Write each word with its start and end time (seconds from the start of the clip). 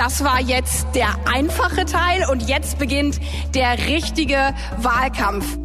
Das 0.00 0.24
war 0.24 0.40
jetzt 0.40 0.86
der 0.94 1.08
einfache 1.30 1.84
Teil 1.84 2.24
und 2.30 2.48
jetzt 2.48 2.78
beginnt 2.78 3.20
der 3.54 3.76
richtige 3.86 4.54
Wahlkampf. 4.78 5.58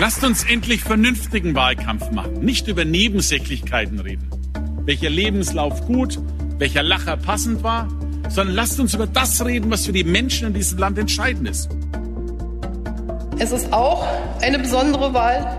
Lasst 0.00 0.24
uns 0.24 0.42
endlich 0.42 0.82
vernünftigen 0.82 1.54
Wahlkampf 1.54 2.10
machen, 2.10 2.40
nicht 2.40 2.66
über 2.66 2.84
Nebensächlichkeiten 2.84 4.00
reden. 4.00 4.28
Welcher 4.84 5.10
Lebenslauf 5.10 5.86
gut, 5.86 6.18
welcher 6.58 6.82
Lacher 6.82 7.16
passend 7.16 7.62
war, 7.62 7.86
sondern 8.30 8.56
lasst 8.56 8.80
uns 8.80 8.94
über 8.94 9.06
das 9.06 9.44
reden, 9.44 9.70
was 9.70 9.86
für 9.86 9.92
die 9.92 10.02
Menschen 10.02 10.48
in 10.48 10.54
diesem 10.54 10.78
Land 10.78 10.98
entscheidend 10.98 11.48
ist. 11.48 11.68
Es 13.38 13.52
ist 13.52 13.72
auch 13.72 14.08
eine 14.40 14.58
besondere 14.58 15.14
Wahl, 15.14 15.56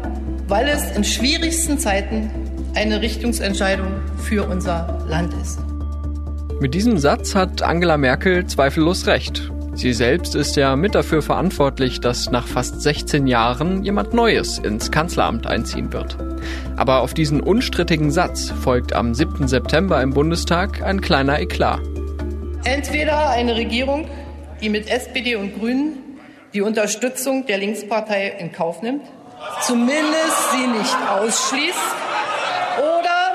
weil 0.49 0.67
es 0.67 0.91
in 0.97 1.05
schwierigsten 1.05 1.79
Zeiten 1.79 2.29
eine 2.73 2.99
Richtungsentscheidung 2.99 3.93
für 4.17 4.45
unser 4.45 5.05
Land 5.07 5.33
ist. 5.41 5.64
Mit 6.61 6.73
diesem 6.73 6.97
Satz 6.97 7.35
hat 7.35 7.61
Angela 7.61 7.97
Merkel 7.97 8.45
zweifellos 8.45 9.07
recht. 9.07 9.51
Sie 9.73 9.91
selbst 9.91 10.35
ist 10.35 10.55
ja 10.55 10.77
mit 10.77 10.95
dafür 10.95 11.21
verantwortlich, 11.21 11.99
dass 11.99 12.31
nach 12.31 12.47
fast 12.47 12.81
16 12.81 13.27
Jahren 13.27 13.83
jemand 13.83 14.13
Neues 14.13 14.57
ins 14.57 14.89
Kanzleramt 14.89 15.47
einziehen 15.47 15.91
wird. 15.91 16.17
Aber 16.77 17.01
auf 17.01 17.13
diesen 17.13 17.41
unstrittigen 17.41 18.09
Satz 18.09 18.53
folgt 18.63 18.93
am 18.93 19.13
7. 19.13 19.49
September 19.49 20.01
im 20.01 20.13
Bundestag 20.13 20.81
ein 20.81 21.01
kleiner 21.01 21.41
Eklat. 21.41 21.81
Entweder 22.63 23.31
eine 23.31 23.57
Regierung, 23.57 24.07
die 24.61 24.69
mit 24.69 24.89
SPD 24.89 25.35
und 25.35 25.59
Grünen 25.59 25.97
die 26.53 26.61
Unterstützung 26.61 27.45
der 27.47 27.57
Linkspartei 27.57 28.29
in 28.39 28.53
Kauf 28.53 28.81
nimmt, 28.81 29.03
zumindest 29.61 30.51
sie 30.53 30.67
nicht 30.67 30.97
ausschließt, 31.09 31.95
oder, 32.77 33.33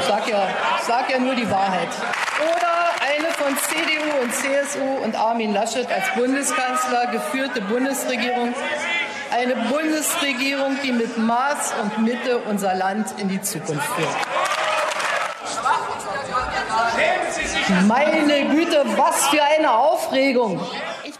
ich 0.00 0.06
sag 0.06 0.26
ja, 0.26 0.48
ich 0.48 0.71
sag 0.86 1.10
ja 1.10 1.18
nur 1.18 1.34
die 1.34 1.50
Wahrheit, 1.50 1.88
oder 2.42 2.72
eine 3.00 3.28
von 3.32 3.56
CDU 3.56 4.22
und 4.22 4.34
CSU 4.34 5.04
und 5.04 5.14
Armin 5.14 5.52
Laschet 5.52 5.86
als 5.90 6.04
Bundeskanzler 6.16 7.06
geführte 7.12 7.60
Bundesregierung, 7.62 8.54
eine 9.32 9.54
Bundesregierung, 9.70 10.76
die 10.82 10.92
mit 10.92 11.18
Maß 11.18 11.74
und 11.82 12.04
Mitte 12.04 12.38
unser 12.48 12.74
Land 12.74 13.14
in 13.18 13.28
die 13.28 13.40
Zukunft 13.40 13.86
führt. 13.94 14.16
Meine 17.86 18.48
Güte, 18.48 18.84
was 18.96 19.28
für 19.28 19.42
eine 19.42 19.72
Aufregung! 19.72 20.60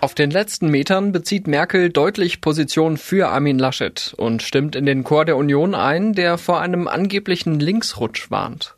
Auf 0.01 0.15
den 0.15 0.33
letzten 0.33 0.69
Metern 0.69 1.13
bezieht 1.13 1.47
Merkel 1.47 1.91
deutlich 1.91 2.41
Position 2.41 2.97
für 2.97 3.29
Armin 3.29 3.59
Laschet 3.59 4.15
und 4.17 4.43
stimmt 4.43 4.75
in 4.75 4.85
den 4.85 5.05
Chor 5.05 5.25
der 5.25 5.37
Union 5.37 5.77
ein, 5.77 6.13
der 6.13 6.39
vor 6.39 6.61
einem 6.61 6.89
angeblichen 6.89 7.61
Linksrutsch 7.61 8.31
warnt. 8.31 8.75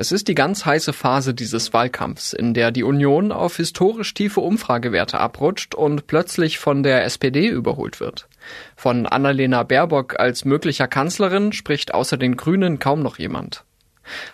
Es 0.00 0.12
ist 0.12 0.28
die 0.28 0.36
ganz 0.36 0.64
heiße 0.64 0.92
Phase 0.92 1.34
dieses 1.34 1.72
Wahlkampfs, 1.72 2.32
in 2.32 2.54
der 2.54 2.70
die 2.70 2.84
Union 2.84 3.32
auf 3.32 3.56
historisch 3.56 4.14
tiefe 4.14 4.40
Umfragewerte 4.40 5.18
abrutscht 5.18 5.74
und 5.74 6.06
plötzlich 6.06 6.60
von 6.60 6.84
der 6.84 7.04
SPD 7.04 7.48
überholt 7.48 7.98
wird. 7.98 8.28
Von 8.76 9.06
Annalena 9.06 9.64
Baerbock 9.64 10.20
als 10.20 10.44
möglicher 10.44 10.86
Kanzlerin 10.86 11.52
spricht 11.52 11.94
außer 11.94 12.16
den 12.16 12.36
Grünen 12.36 12.78
kaum 12.78 13.02
noch 13.02 13.18
jemand. 13.18 13.64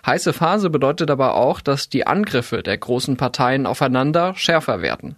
Heiße 0.05 0.33
Phase 0.33 0.69
bedeutet 0.69 1.09
aber 1.09 1.33
auch, 1.33 1.61
dass 1.61 1.89
die 1.89 2.05
Angriffe 2.05 2.61
der 2.61 2.77
großen 2.77 3.17
Parteien 3.17 3.65
aufeinander 3.65 4.35
schärfer 4.35 4.83
werden. 4.83 5.15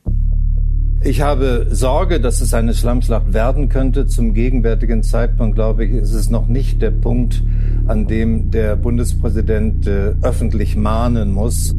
Ich 1.02 1.22
habe 1.22 1.67
Sorge, 1.70 2.20
dass 2.20 2.42
es 2.42 2.53
eine 2.53 2.73
Schlammschlacht 2.73 3.34
werden 3.34 3.70
könnte. 3.70 4.08
Zum 4.08 4.34
gegenwärtigen 4.34 5.04
Zeitpunkt, 5.04 5.56
glaube 5.56 5.86
ich, 5.86 5.92
ist 5.92 6.14
es 6.14 6.30
noch 6.30 6.48
nicht 6.48 6.81
der 6.81 6.92
Punkt, 6.92 7.44
an 7.86 8.08
dem 8.08 8.50
der 8.52 8.76
Bundespräsident 8.76 9.88
äh, 9.88 10.16
öffentlich 10.22 10.76
mahnen 10.76 11.31
muss. 11.31 11.76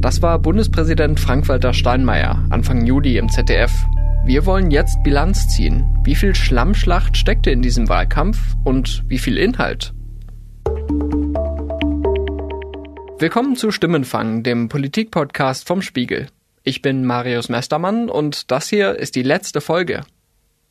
Das 0.00 0.22
war 0.22 0.38
Bundespräsident 0.38 1.18
Frank-Walter 1.18 1.72
Steinmeier 1.72 2.46
Anfang 2.50 2.86
Juli 2.86 3.18
im 3.18 3.28
ZDF. 3.28 3.72
Wir 4.24 4.46
wollen 4.46 4.70
jetzt 4.70 5.02
Bilanz 5.02 5.48
ziehen. 5.48 5.84
Wie 6.04 6.14
viel 6.14 6.34
Schlammschlacht 6.34 7.16
steckte 7.16 7.50
in 7.50 7.62
diesem 7.62 7.88
Wahlkampf 7.88 8.38
und 8.64 9.02
wie 9.08 9.18
viel 9.18 9.36
Inhalt? 9.36 9.92
Willkommen 13.18 13.56
zu 13.56 13.70
Stimmenfang, 13.70 14.42
dem 14.42 14.68
Politikpodcast 14.68 15.66
vom 15.66 15.82
Spiegel. 15.82 16.28
Ich 16.66 16.80
bin 16.80 17.04
Marius 17.04 17.50
Mestermann 17.50 18.08
und 18.08 18.50
das 18.50 18.70
hier 18.70 18.98
ist 18.98 19.16
die 19.16 19.22
letzte 19.22 19.60
Folge. 19.60 20.00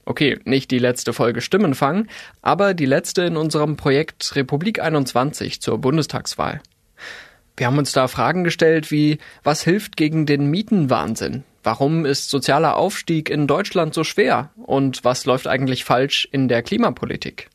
Okay, 0.06 0.40
nicht 0.44 0.72
die 0.72 0.80
letzte 0.80 1.14
Folge 1.14 1.40
Stimmenfang, 1.40 2.08
aber 2.42 2.74
die 2.74 2.88
letzte 2.88 3.22
in 3.22 3.38
unserem 3.38 3.78
Projekt 3.78 4.36
Republik 4.36 4.82
21 4.82 5.62
zur 5.62 5.78
Bundestagswahl. 5.78 6.62
Wir 7.56 7.68
haben 7.68 7.78
uns 7.78 7.92
da 7.92 8.08
Fragen 8.08 8.44
gestellt 8.44 8.90
wie, 8.90 9.20
was 9.44 9.62
hilft 9.62 9.96
gegen 9.96 10.26
den 10.26 10.50
Mietenwahnsinn? 10.50 11.44
Warum 11.62 12.06
ist 12.08 12.32
sozialer 12.32 12.76
Aufstieg 12.76 13.30
in 13.30 13.46
Deutschland 13.46 13.94
so 13.94 14.04
schwer? 14.04 14.50
Und 14.56 15.04
was 15.04 15.26
läuft 15.26 15.46
eigentlich 15.46 15.84
falsch 15.84 16.28
in 16.32 16.48
der 16.48 16.64
Klimapolitik? 16.64 17.50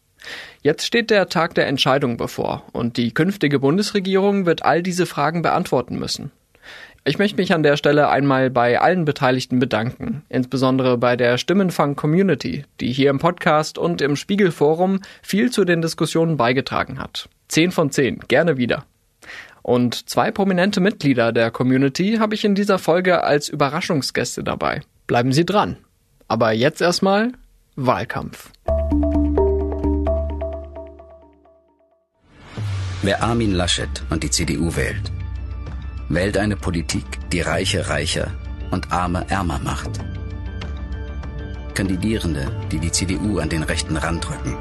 Jetzt 0.62 0.86
steht 0.86 1.10
der 1.10 1.28
Tag 1.28 1.56
der 1.56 1.66
Entscheidung 1.66 2.16
bevor 2.16 2.64
und 2.70 2.98
die 2.98 3.12
künftige 3.12 3.58
Bundesregierung 3.58 4.46
wird 4.46 4.64
all 4.64 4.84
diese 4.84 5.06
Fragen 5.06 5.42
beantworten 5.42 5.98
müssen. 5.98 6.30
Ich 7.08 7.18
möchte 7.18 7.38
mich 7.38 7.54
an 7.54 7.62
der 7.62 7.78
Stelle 7.78 8.10
einmal 8.10 8.50
bei 8.50 8.82
allen 8.82 9.06
Beteiligten 9.06 9.58
bedanken, 9.58 10.24
insbesondere 10.28 10.98
bei 10.98 11.16
der 11.16 11.38
Stimmenfang-Community, 11.38 12.66
die 12.80 12.92
hier 12.92 13.08
im 13.08 13.18
Podcast 13.18 13.78
und 13.78 14.02
im 14.02 14.14
Spiegelforum 14.14 15.00
viel 15.22 15.50
zu 15.50 15.64
den 15.64 15.80
Diskussionen 15.80 16.36
beigetragen 16.36 16.98
hat. 16.98 17.30
Zehn 17.48 17.70
von 17.70 17.90
zehn, 17.90 18.18
gerne 18.28 18.58
wieder. 18.58 18.84
Und 19.62 20.10
zwei 20.10 20.30
prominente 20.30 20.80
Mitglieder 20.80 21.32
der 21.32 21.50
Community 21.50 22.18
habe 22.20 22.34
ich 22.34 22.44
in 22.44 22.54
dieser 22.54 22.78
Folge 22.78 23.24
als 23.24 23.48
Überraschungsgäste 23.48 24.44
dabei. 24.44 24.82
Bleiben 25.06 25.32
Sie 25.32 25.46
dran. 25.46 25.78
Aber 26.28 26.52
jetzt 26.52 26.82
erstmal 26.82 27.32
Wahlkampf. 27.74 28.50
Wer 33.00 33.22
Armin 33.22 33.54
Laschet 33.54 34.02
und 34.10 34.22
die 34.22 34.30
CDU 34.30 34.76
wählt, 34.76 35.10
wählt 36.08 36.36
eine 36.36 36.56
Politik, 36.56 37.04
die 37.32 37.40
Reiche 37.40 37.88
reicher 37.88 38.30
und 38.70 38.92
Arme 38.92 39.24
ärmer 39.28 39.58
macht. 39.58 39.90
Kandidierende, 41.74 42.50
die 42.72 42.78
die 42.78 42.92
CDU 42.92 43.38
an 43.38 43.48
den 43.48 43.62
rechten 43.62 43.96
Rand 43.96 44.28
rücken. 44.28 44.56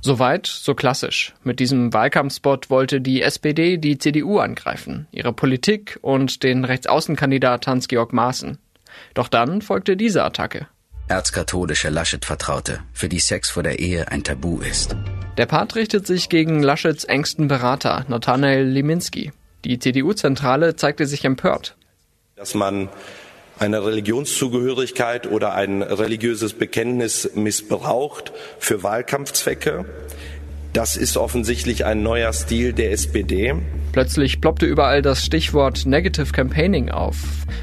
Soweit, 0.00 0.46
so 0.46 0.74
klassisch. 0.74 1.34
Mit 1.42 1.58
diesem 1.58 1.92
Wahlkampfspot 1.92 2.70
wollte 2.70 3.00
die 3.00 3.20
SPD 3.20 3.78
die 3.78 3.98
CDU 3.98 4.38
angreifen, 4.38 5.08
ihre 5.10 5.32
Politik 5.32 5.98
und 6.02 6.44
den 6.44 6.64
Rechtsaußenkandidat 6.64 7.66
Hans-Georg 7.66 8.12
Maaßen. 8.12 8.58
Doch 9.14 9.28
dann 9.28 9.60
folgte 9.60 9.96
diese 9.96 10.24
Attacke. 10.24 10.68
Erzkatholische 11.08 11.88
Laschet-Vertraute, 11.88 12.80
für 12.92 13.08
die 13.08 13.18
Sex 13.18 13.50
vor 13.50 13.62
der 13.62 13.78
Ehe 13.78 14.08
ein 14.08 14.22
Tabu 14.22 14.60
ist. 14.60 14.94
Der 15.36 15.46
Part 15.46 15.74
richtet 15.74 16.06
sich 16.06 16.28
gegen 16.28 16.62
Laschets 16.62 17.04
engsten 17.04 17.48
Berater, 17.48 18.04
Nathanael 18.08 18.66
Liminski. 18.66 19.32
Die 19.64 19.78
CDU-Zentrale 19.78 20.76
zeigte 20.76 21.06
sich 21.06 21.24
empört. 21.24 21.76
Dass 22.36 22.54
man 22.54 22.88
eine 23.58 23.84
Religionszugehörigkeit 23.84 25.26
oder 25.30 25.54
ein 25.54 25.82
religiöses 25.82 26.52
Bekenntnis 26.54 27.30
missbraucht 27.34 28.32
für 28.58 28.82
Wahlkampfzwecke. 28.82 29.84
Das 30.72 30.96
ist 30.96 31.16
offensichtlich 31.16 31.84
ein 31.84 32.02
neuer 32.02 32.32
Stil 32.32 32.72
der 32.72 32.92
SPD. 32.92 33.54
Plötzlich 33.92 34.40
ploppte 34.40 34.66
überall 34.66 35.02
das 35.02 35.24
Stichwort 35.24 35.86
Negative 35.86 36.30
Campaigning 36.30 36.90
auf. 36.90 37.16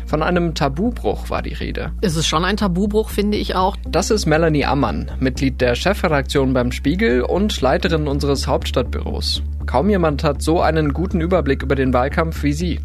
Von 0.08 0.24
einem 0.24 0.56
Tabubruch 0.56 1.30
war 1.30 1.42
die 1.42 1.54
Rede. 1.54 1.92
Es 2.02 2.16
ist 2.16 2.28
schon 2.28 2.44
ein 2.44 2.58
Tabubruch, 2.58 3.10
finde 3.10 3.38
ich 3.38 3.56
auch. 3.56 3.78
Das 3.88 4.10
ist 4.10 4.26
Melanie 4.26 4.66
Ammann, 4.66 5.12
Mitglied 5.20 5.62
der 5.62 5.76
Chefredaktion 5.76 6.54
beim 6.54 6.72
Spiegel 6.72 7.22
und 7.22 7.62
Leiterin 7.62 8.08
unseres 8.08 8.48
Hauptstadtbüros. 8.48 9.44
Kaum 9.66 9.90
jemand 9.90 10.24
hat 10.24 10.42
so 10.42 10.62
einen 10.62 10.94
guten 10.94 11.22
Überblick 11.22 11.64
über 11.64 11.76
den 11.76 11.94
Wahlkampf 11.94 12.44
wie 12.44 12.54
sie. 12.54 12.80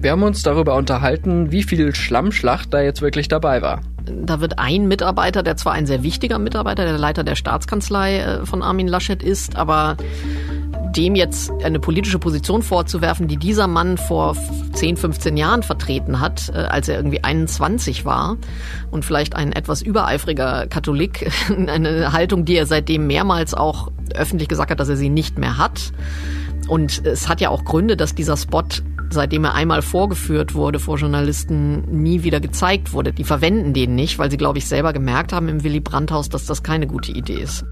Wir 0.00 0.12
haben 0.12 0.22
uns 0.22 0.42
darüber 0.42 0.76
unterhalten, 0.76 1.50
wie 1.52 1.62
viel 1.62 1.94
Schlammschlacht 1.94 2.72
da 2.72 2.80
jetzt 2.80 3.02
wirklich 3.02 3.28
dabei 3.28 3.62
war. 3.62 3.80
Da 4.10 4.40
wird 4.40 4.58
ein 4.58 4.88
Mitarbeiter, 4.88 5.42
der 5.42 5.56
zwar 5.56 5.72
ein 5.72 5.86
sehr 5.86 6.02
wichtiger 6.02 6.38
Mitarbeiter, 6.38 6.84
der 6.84 6.98
Leiter 6.98 7.24
der 7.24 7.36
Staatskanzlei 7.36 8.18
äh, 8.18 8.46
von 8.46 8.62
Armin 8.62 8.88
Laschet 8.88 9.22
ist, 9.22 9.56
aber 9.56 9.96
dem 10.96 11.14
jetzt 11.14 11.52
eine 11.62 11.78
politische 11.80 12.18
Position 12.18 12.62
vorzuwerfen, 12.62 13.28
die 13.28 13.36
dieser 13.36 13.66
Mann 13.66 13.98
vor 13.98 14.36
10, 14.72 14.96
15 14.96 15.36
Jahren 15.36 15.62
vertreten 15.62 16.20
hat, 16.20 16.50
äh, 16.54 16.58
als 16.58 16.88
er 16.88 16.96
irgendwie 16.96 17.22
21 17.22 18.04
war 18.04 18.36
und 18.90 19.04
vielleicht 19.04 19.36
ein 19.36 19.52
etwas 19.52 19.82
übereifriger 19.82 20.66
Katholik, 20.66 21.30
eine 21.48 22.12
Haltung, 22.12 22.44
die 22.44 22.56
er 22.56 22.66
seitdem 22.66 23.06
mehrmals 23.06 23.54
auch 23.54 23.90
öffentlich 24.14 24.48
gesagt 24.48 24.70
hat, 24.70 24.80
dass 24.80 24.88
er 24.88 24.96
sie 24.96 25.10
nicht 25.10 25.38
mehr 25.38 25.58
hat. 25.58 25.92
Und 26.68 27.06
es 27.06 27.28
hat 27.28 27.40
ja 27.40 27.50
auch 27.50 27.64
Gründe, 27.64 27.96
dass 27.96 28.14
dieser 28.14 28.36
Spot 28.36 28.64
seitdem 29.10 29.44
er 29.44 29.54
einmal 29.54 29.82
vorgeführt 29.82 30.54
wurde 30.54 30.78
vor 30.78 30.96
Journalisten, 30.96 31.82
nie 32.02 32.22
wieder 32.22 32.40
gezeigt 32.40 32.92
wurde. 32.92 33.12
Die 33.12 33.24
verwenden 33.24 33.72
den 33.72 33.94
nicht, 33.94 34.18
weil 34.18 34.30
sie, 34.30 34.36
glaube 34.36 34.58
ich, 34.58 34.66
selber 34.66 34.92
gemerkt 34.92 35.32
haben 35.32 35.48
im 35.48 35.64
Willy 35.64 35.80
Brandt-Haus, 35.80 36.28
dass 36.28 36.46
das 36.46 36.62
keine 36.62 36.86
gute 36.86 37.12
Idee 37.12 37.40
ist. 37.40 37.64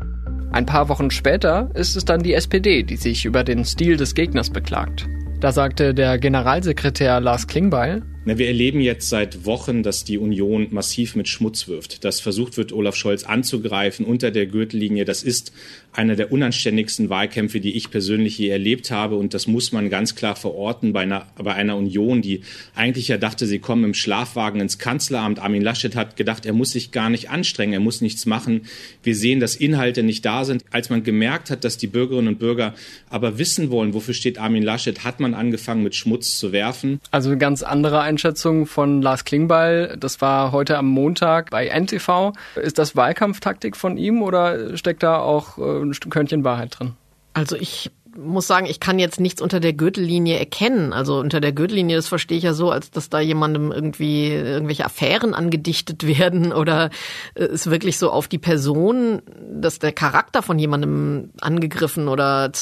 Ein 0.53 0.67
paar 0.67 0.89
Wochen 0.89 1.11
später 1.11 1.71
ist 1.75 1.97
es 1.97 2.05
dann 2.05 2.23
die 2.23 2.35
SPD, 2.35 2.83
die 2.83 2.97
sich 2.97 3.25
über 3.25 3.45
den 3.45 3.65
Stil 3.65 3.97
des 3.97 4.15
Gegners 4.15 4.51
beklagt. 4.51 5.07
Da 5.41 5.53
sagte 5.53 5.93
der 5.93 6.19
Generalsekretär 6.19 7.21
Lars 7.21 7.47
Klingbeil, 7.47 8.03
na, 8.29 8.39
wir 8.39 8.49
erleben 8.49 8.81
jetzt 8.81 9.09
seit 9.09 9.47
Wochen, 9.47 9.85
dass 9.85 10.03
die 10.03 10.19
Union 10.19 10.67
massiv 10.73 11.15
mit 11.15 11.29
Schmutz 11.29 11.69
wirft, 11.69 12.05
dass 12.05 12.19
versucht 12.19 12.57
wird, 12.57 12.73
Olaf 12.73 12.97
Scholz 12.97 13.23
anzugreifen 13.23 14.05
unter 14.05 14.33
der 14.33 14.47
Gürtellinie. 14.47 15.05
Das 15.05 15.23
ist 15.23 15.53
einer 15.97 16.15
der 16.15 16.31
unanständigsten 16.31 17.09
Wahlkämpfe, 17.09 17.59
die 17.61 17.77
ich 17.77 17.91
persönlich 17.91 18.39
je 18.39 18.49
erlebt 18.49 18.91
habe. 18.91 19.17
Und 19.17 19.33
das 19.33 19.47
muss 19.47 19.73
man 19.73 19.89
ganz 19.89 20.15
klar 20.15 20.37
verorten 20.37 20.93
bei 20.93 21.01
einer, 21.01 21.27
bei 21.37 21.55
einer 21.55 21.77
Union, 21.77 22.21
die 22.21 22.43
eigentlich 22.75 23.09
ja 23.09 23.17
dachte, 23.17 23.47
sie 23.47 23.59
kommen 23.59 23.85
im 23.85 23.95
Schlafwagen 23.95 24.61
ins 24.61 24.79
Kanzleramt. 24.79 25.39
Armin 25.39 25.63
Laschet 25.63 25.97
hat 25.97 26.17
gedacht, 26.17 26.45
er 26.45 26.53
muss 26.53 26.73
sich 26.73 26.93
gar 26.93 27.09
nicht 27.09 27.31
anstrengen, 27.31 27.73
er 27.73 27.81
muss 27.81 28.03
nichts 28.03 28.27
machen. 28.27 28.67
Wir 29.03 29.17
sehen, 29.17 29.41
dass 29.41 29.57
Inhalte 29.57 30.03
nicht 30.03 30.25
da 30.25 30.45
sind. 30.45 30.65
Als 30.71 30.91
man 30.91 31.03
gemerkt 31.03 31.51
hat, 31.51 31.65
dass 31.65 31.79
die 31.79 31.87
Bürgerinnen 31.87 32.29
und 32.29 32.39
Bürger 32.39 32.75
aber 33.09 33.39
wissen 33.39 33.71
wollen, 33.71 33.95
wofür 33.95 34.15
steht 34.15 34.39
Armin 34.39 34.63
Laschet, 34.63 35.03
hat 35.05 35.21
man 35.21 35.33
angefangen, 35.33 35.83
mit 35.83 35.95
Schmutz 35.95 36.37
zu 36.39 36.53
werfen. 36.53 37.01
Also 37.11 37.37
ganz 37.39 37.63
andere 37.63 38.01
Einschätzung 38.01 38.67
von 38.67 39.01
Lars 39.01 39.25
Klingbeil. 39.25 39.97
Das 39.99 40.21
war 40.21 40.53
heute 40.53 40.77
am 40.77 40.87
Montag 40.87 41.51
bei 41.51 41.69
NTV. 41.69 42.33
Ist 42.57 42.79
das 42.79 42.97
Wahlkampftaktik 42.97 43.77
von 43.77 43.97
ihm 43.97 44.23
oder 44.23 44.77
steckt 44.77 45.03
da 45.03 45.19
auch 45.19 45.57
äh, 45.59 45.86
ein 45.91 46.11
Körnchen 46.11 46.45
Wahrheit 46.45 46.79
drin? 46.79 46.95
Also 47.35 47.57
ich 47.57 47.91
muss 48.17 48.47
sagen, 48.47 48.67
ich 48.67 48.81
kann 48.81 48.99
jetzt 48.99 49.21
nichts 49.21 49.43
unter 49.43 49.61
der 49.61 49.73
Gürtellinie 49.73 50.39
erkennen. 50.39 50.93
Also 50.93 51.19
unter 51.19 51.41
der 51.41 51.53
Gürtellinie, 51.53 51.97
das 51.97 52.09
verstehe 52.09 52.39
ich 52.39 52.45
ja 52.45 52.55
so, 52.55 52.71
als 52.71 52.91
dass 52.91 53.11
da 53.11 53.21
jemandem 53.21 53.73
irgendwie 53.73 54.33
irgendwelche 54.33 54.85
Affären 54.85 55.35
angedichtet 55.35 56.07
werden 56.19 56.53
oder 56.53 56.91
es 57.35 57.69
wirklich 57.71 57.99
so 57.99 58.11
auf 58.11 58.29
die 58.29 58.39
Person, 58.39 59.23
dass 59.51 59.79
der 59.79 59.93
Charakter 59.93 60.43
von 60.43 60.59
jemandem 60.59 61.31
angegriffen 61.41 62.09
oder 62.09 62.53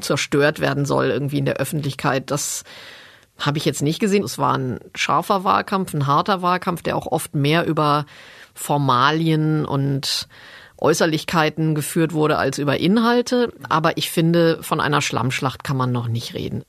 zerstört 0.00 0.60
werden 0.60 0.84
soll 0.84 1.06
irgendwie 1.06 1.38
in 1.38 1.44
der 1.44 1.56
Öffentlichkeit. 1.56 2.30
Das 2.30 2.64
habe 3.38 3.58
ich 3.58 3.64
jetzt 3.64 3.82
nicht 3.82 4.00
gesehen. 4.00 4.24
Es 4.24 4.38
war 4.38 4.56
ein 4.56 4.80
scharfer 4.94 5.44
Wahlkampf, 5.44 5.94
ein 5.94 6.06
harter 6.06 6.42
Wahlkampf, 6.42 6.82
der 6.82 6.96
auch 6.96 7.06
oft 7.06 7.34
mehr 7.34 7.66
über 7.66 8.04
Formalien 8.54 9.64
und 9.64 10.28
Äußerlichkeiten 10.80 11.74
geführt 11.74 12.12
wurde 12.12 12.38
als 12.38 12.58
über 12.58 12.78
Inhalte. 12.78 13.52
Aber 13.68 13.96
ich 13.96 14.10
finde, 14.10 14.62
von 14.62 14.80
einer 14.80 15.02
Schlammschlacht 15.02 15.64
kann 15.64 15.76
man 15.76 15.92
noch 15.92 16.08
nicht 16.08 16.34
reden. 16.34 16.62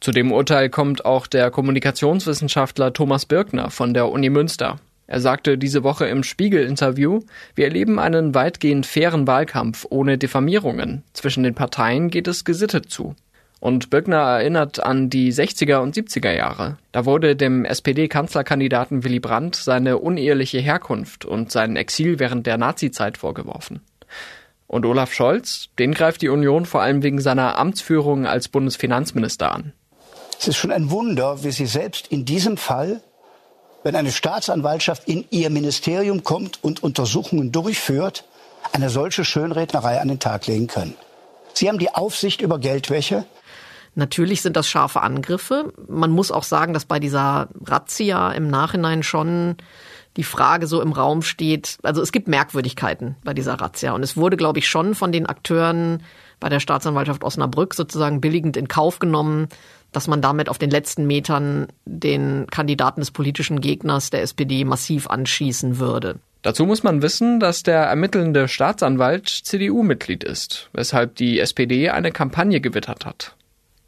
Zu 0.00 0.12
dem 0.12 0.30
Urteil 0.30 0.68
kommt 0.68 1.04
auch 1.04 1.26
der 1.26 1.50
Kommunikationswissenschaftler 1.50 2.92
Thomas 2.92 3.26
Birkner 3.26 3.70
von 3.70 3.94
der 3.94 4.10
Uni 4.10 4.30
Münster. 4.30 4.78
Er 5.08 5.20
sagte 5.20 5.56
diese 5.56 5.84
Woche 5.84 6.06
im 6.06 6.22
Spiegel-Interview, 6.22 7.20
wir 7.54 7.66
erleben 7.66 7.98
einen 7.98 8.34
weitgehend 8.34 8.86
fairen 8.86 9.26
Wahlkampf 9.26 9.86
ohne 9.88 10.18
Diffamierungen. 10.18 11.04
Zwischen 11.12 11.44
den 11.44 11.54
Parteien 11.54 12.10
geht 12.10 12.26
es 12.26 12.44
gesittet 12.44 12.90
zu. 12.90 13.14
Und 13.58 13.90
Böckner 13.90 14.18
erinnert 14.18 14.80
an 14.80 15.08
die 15.08 15.32
60er 15.32 15.78
und 15.78 15.96
70er 15.96 16.32
Jahre. 16.32 16.76
Da 16.92 17.06
wurde 17.06 17.36
dem 17.36 17.64
SPD-Kanzlerkandidaten 17.64 19.02
Willy 19.02 19.18
Brandt 19.18 19.56
seine 19.56 19.98
uneheliche 19.98 20.58
Herkunft 20.58 21.24
und 21.24 21.50
sein 21.50 21.76
Exil 21.76 22.18
während 22.18 22.46
der 22.46 22.58
Nazizeit 22.58 23.16
vorgeworfen. 23.16 23.80
Und 24.66 24.84
Olaf 24.84 25.12
Scholz, 25.12 25.68
den 25.78 25.94
greift 25.94 26.22
die 26.22 26.28
Union 26.28 26.66
vor 26.66 26.82
allem 26.82 27.02
wegen 27.02 27.20
seiner 27.20 27.58
Amtsführung 27.58 28.26
als 28.26 28.48
Bundesfinanzminister 28.48 29.52
an. 29.52 29.72
Es 30.38 30.48
ist 30.48 30.56
schon 30.56 30.72
ein 30.72 30.90
Wunder, 30.90 31.42
wie 31.44 31.50
Sie 31.50 31.66
selbst 31.66 32.08
in 32.08 32.24
diesem 32.24 32.56
Fall, 32.56 33.00
wenn 33.84 33.96
eine 33.96 34.12
Staatsanwaltschaft 34.12 35.08
in 35.08 35.24
Ihr 35.30 35.48
Ministerium 35.48 36.24
kommt 36.24 36.62
und 36.62 36.82
Untersuchungen 36.82 37.52
durchführt, 37.52 38.24
eine 38.72 38.90
solche 38.90 39.24
Schönrednerei 39.24 40.00
an 40.00 40.08
den 40.08 40.18
Tag 40.18 40.46
legen 40.46 40.66
können. 40.66 40.94
Sie 41.54 41.68
haben 41.68 41.78
die 41.78 41.94
Aufsicht 41.94 42.42
über 42.42 42.58
Geldwäsche, 42.58 43.24
Natürlich 43.96 44.42
sind 44.42 44.56
das 44.56 44.68
scharfe 44.68 45.02
Angriffe. 45.02 45.72
Man 45.88 46.10
muss 46.10 46.30
auch 46.30 46.44
sagen, 46.44 46.74
dass 46.74 46.84
bei 46.84 47.00
dieser 47.00 47.48
Razzia 47.64 48.30
im 48.32 48.48
Nachhinein 48.48 49.02
schon 49.02 49.56
die 50.18 50.22
Frage 50.22 50.66
so 50.66 50.82
im 50.82 50.92
Raum 50.92 51.22
steht. 51.22 51.78
Also 51.82 52.02
es 52.02 52.12
gibt 52.12 52.28
Merkwürdigkeiten 52.28 53.16
bei 53.24 53.32
dieser 53.32 53.54
Razzia. 53.54 53.92
Und 53.92 54.02
es 54.02 54.16
wurde, 54.16 54.36
glaube 54.36 54.58
ich, 54.58 54.68
schon 54.68 54.94
von 54.94 55.12
den 55.12 55.24
Akteuren 55.24 56.02
bei 56.40 56.50
der 56.50 56.60
Staatsanwaltschaft 56.60 57.24
Osnabrück 57.24 57.72
sozusagen 57.72 58.20
billigend 58.20 58.58
in 58.58 58.68
Kauf 58.68 58.98
genommen, 58.98 59.48
dass 59.92 60.08
man 60.08 60.20
damit 60.20 60.50
auf 60.50 60.58
den 60.58 60.70
letzten 60.70 61.06
Metern 61.06 61.68
den 61.86 62.46
Kandidaten 62.50 63.00
des 63.00 63.10
politischen 63.10 63.62
Gegners 63.62 64.10
der 64.10 64.20
SPD 64.20 64.66
massiv 64.66 65.08
anschießen 65.08 65.78
würde. 65.78 66.16
Dazu 66.42 66.66
muss 66.66 66.82
man 66.82 67.00
wissen, 67.00 67.40
dass 67.40 67.62
der 67.62 67.80
ermittelnde 67.80 68.46
Staatsanwalt 68.46 69.28
CDU-Mitglied 69.28 70.22
ist, 70.22 70.68
weshalb 70.74 71.16
die 71.16 71.40
SPD 71.40 71.88
eine 71.88 72.12
Kampagne 72.12 72.60
gewittert 72.60 73.06
hat. 73.06 73.34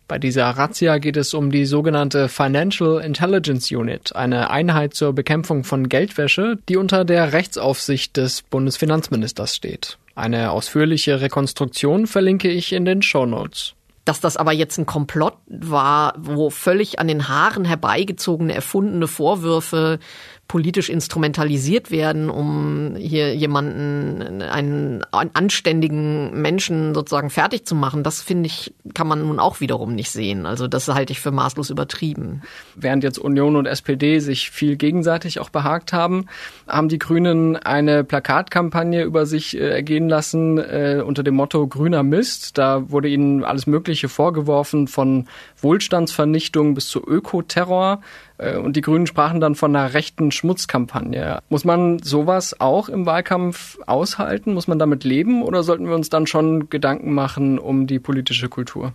Bei 0.08 0.18
dieser 0.18 0.46
Razzia 0.48 0.96
geht 0.96 1.18
es 1.18 1.34
um 1.34 1.52
die 1.52 1.66
sogenannte 1.66 2.30
Financial 2.30 2.98
Intelligence 2.98 3.70
Unit, 3.70 4.16
eine 4.16 4.48
Einheit 4.48 4.94
zur 4.94 5.12
Bekämpfung 5.12 5.64
von 5.64 5.90
Geldwäsche, 5.90 6.56
die 6.66 6.78
unter 6.78 7.04
der 7.04 7.34
Rechtsaufsicht 7.34 8.16
des 8.16 8.40
Bundesfinanzministers 8.40 9.54
steht. 9.54 9.98
Eine 10.14 10.50
ausführliche 10.50 11.20
Rekonstruktion 11.20 12.06
verlinke 12.06 12.48
ich 12.48 12.72
in 12.72 12.86
den 12.86 13.02
Show 13.02 13.26
Notes. 13.26 13.74
Dass 14.06 14.20
das 14.20 14.38
aber 14.38 14.52
jetzt 14.52 14.78
ein 14.78 14.86
Komplott 14.86 15.34
war, 15.46 16.14
wo 16.16 16.48
völlig 16.48 16.98
an 16.98 17.08
den 17.08 17.28
Haaren 17.28 17.66
herbeigezogene, 17.66 18.54
erfundene 18.54 19.08
Vorwürfe 19.08 19.98
politisch 20.48 20.88
instrumentalisiert 20.88 21.90
werden, 21.90 22.30
um 22.30 22.96
hier 22.96 23.36
jemanden, 23.36 24.40
einen 24.42 25.04
anständigen 25.12 26.40
Menschen 26.40 26.94
sozusagen 26.94 27.28
fertig 27.28 27.66
zu 27.66 27.74
machen, 27.74 28.02
das 28.02 28.22
finde 28.22 28.46
ich, 28.46 28.74
kann 28.94 29.06
man 29.06 29.20
nun 29.20 29.38
auch 29.38 29.60
wiederum 29.60 29.94
nicht 29.94 30.10
sehen. 30.10 30.46
Also 30.46 30.66
das 30.66 30.88
halte 30.88 31.12
ich 31.12 31.20
für 31.20 31.32
maßlos 31.32 31.68
übertrieben. 31.68 32.40
Während 32.74 33.04
jetzt 33.04 33.18
Union 33.18 33.56
und 33.56 33.66
SPD 33.66 34.20
sich 34.20 34.50
viel 34.50 34.76
gegenseitig 34.76 35.38
auch 35.38 35.50
behagt 35.50 35.92
haben, 35.92 36.24
haben 36.66 36.88
die 36.88 36.98
Grünen 36.98 37.56
eine 37.56 38.02
Plakatkampagne 38.02 39.02
über 39.02 39.26
sich 39.26 39.54
äh, 39.54 39.68
ergehen 39.68 40.08
lassen 40.08 40.56
äh, 40.56 41.02
unter 41.06 41.22
dem 41.22 41.34
Motto 41.34 41.66
Grüner 41.66 42.02
Mist. 42.02 42.56
Da 42.56 42.90
wurde 42.90 43.08
ihnen 43.08 43.44
alles 43.44 43.66
Mögliche 43.66 44.08
vorgeworfen, 44.08 44.88
von 44.88 45.28
Wohlstandsvernichtung 45.60 46.72
bis 46.72 46.88
zu 46.88 47.06
Ökoterror. 47.06 48.00
Äh, 48.38 48.56
und 48.56 48.76
die 48.76 48.80
Grünen 48.80 49.06
sprachen 49.06 49.40
dann 49.40 49.54
von 49.54 49.74
einer 49.74 49.94
rechten 49.94 50.30
Schmutzkampagne. 50.30 51.40
Muss 51.48 51.64
man 51.64 51.98
sowas 51.98 52.60
auch 52.60 52.88
im 52.88 53.06
Wahlkampf 53.06 53.78
aushalten? 53.86 54.54
Muss 54.54 54.68
man 54.68 54.78
damit 54.78 55.04
leben? 55.04 55.42
Oder 55.42 55.62
sollten 55.62 55.86
wir 55.86 55.94
uns 55.94 56.08
dann 56.08 56.26
schon 56.26 56.70
Gedanken 56.70 57.12
machen 57.12 57.58
um 57.58 57.86
die 57.86 57.98
politische 57.98 58.48
Kultur? 58.48 58.92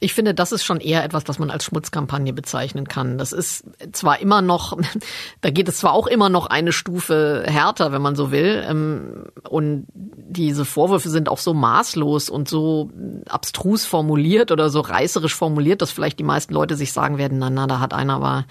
Ich 0.00 0.12
finde, 0.12 0.34
das 0.34 0.52
ist 0.52 0.64
schon 0.64 0.80
eher 0.80 1.04
etwas, 1.04 1.24
was 1.26 1.38
man 1.38 1.50
als 1.50 1.64
Schmutzkampagne 1.64 2.32
bezeichnen 2.32 2.86
kann. 2.86 3.16
Das 3.16 3.32
ist 3.32 3.64
zwar 3.92 4.20
immer 4.20 4.42
noch, 4.42 4.76
da 5.40 5.50
geht 5.50 5.68
es 5.68 5.78
zwar 5.78 5.92
auch 5.92 6.06
immer 6.06 6.28
noch 6.28 6.46
eine 6.46 6.72
Stufe 6.72 7.44
härter, 7.46 7.92
wenn 7.92 8.02
man 8.02 8.16
so 8.16 8.30
will. 8.30 8.64
Ähm, 8.68 9.24
und 9.48 9.86
diese 9.94 10.64
Vorwürfe 10.64 11.08
sind 11.08 11.28
auch 11.28 11.38
so 11.38 11.54
maßlos 11.54 12.28
und 12.28 12.48
so 12.48 12.90
abstrus 13.28 13.86
formuliert 13.86 14.52
oder 14.52 14.68
so 14.68 14.80
reißerisch 14.80 15.34
formuliert, 15.34 15.80
dass 15.80 15.92
vielleicht 15.92 16.18
die 16.18 16.24
meisten 16.24 16.52
Leute 16.52 16.76
sich 16.76 16.92
sagen 16.92 17.16
werden, 17.16 17.38
na, 17.38 17.48
na, 17.48 17.66
da 17.66 17.80
hat 17.80 17.94
einer 17.94 18.14
aber 18.14 18.46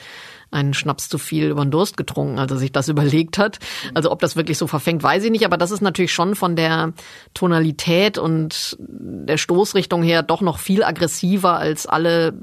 einen 0.55 0.73
Schnaps 0.73 1.09
zu 1.09 1.17
viel 1.17 1.49
über 1.49 1.63
den 1.63 1.71
Durst 1.71 1.97
getrunken, 1.97 2.39
als 2.39 2.51
er 2.51 2.57
sich 2.57 2.71
das 2.71 2.87
überlegt 2.95 3.37
hat. 3.37 3.59
Also 3.93 4.11
ob 4.11 4.19
das 4.19 4.35
wirklich 4.35 4.57
so 4.57 4.67
verfängt, 4.67 5.03
weiß 5.03 5.23
ich 5.25 5.31
nicht, 5.31 5.45
aber 5.45 5.57
das 5.57 5.71
ist 5.71 5.81
natürlich 5.81 6.13
schon 6.13 6.35
von 6.35 6.55
der 6.55 6.93
Tonalität 7.33 8.17
und 8.17 8.77
der 8.79 9.37
Stoßrichtung 9.37 10.03
her 10.03 10.23
doch 10.23 10.41
noch 10.41 10.59
viel 10.59 10.83
aggressiver 10.83 11.57
als 11.57 11.85
alle 11.85 12.33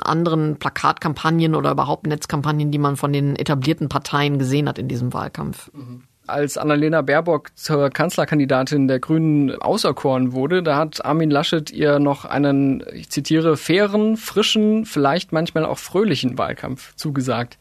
anderen 0.00 0.58
Plakatkampagnen 0.58 1.54
oder 1.54 1.72
überhaupt 1.72 2.06
Netzkampagnen, 2.06 2.70
die 2.70 2.78
man 2.78 2.96
von 2.96 3.12
den 3.12 3.36
etablierten 3.36 3.88
Parteien 3.88 4.38
gesehen 4.38 4.68
hat 4.68 4.78
in 4.78 4.88
diesem 4.88 5.12
Wahlkampf. 5.12 5.70
Mhm 5.72 6.04
als 6.26 6.58
Annalena 6.58 7.02
Baerbock 7.02 7.50
zur 7.56 7.90
Kanzlerkandidatin 7.90 8.88
der 8.88 9.00
Grünen 9.00 9.60
auserkoren 9.60 10.32
wurde, 10.32 10.62
da 10.62 10.76
hat 10.76 11.04
Armin 11.04 11.30
Laschet 11.30 11.70
ihr 11.70 11.98
noch 11.98 12.24
einen, 12.24 12.84
ich 12.92 13.10
zitiere, 13.10 13.56
fairen, 13.56 14.16
frischen, 14.16 14.86
vielleicht 14.86 15.32
manchmal 15.32 15.64
auch 15.64 15.78
fröhlichen 15.78 16.38
Wahlkampf 16.38 16.94
zugesagt. 16.96 17.58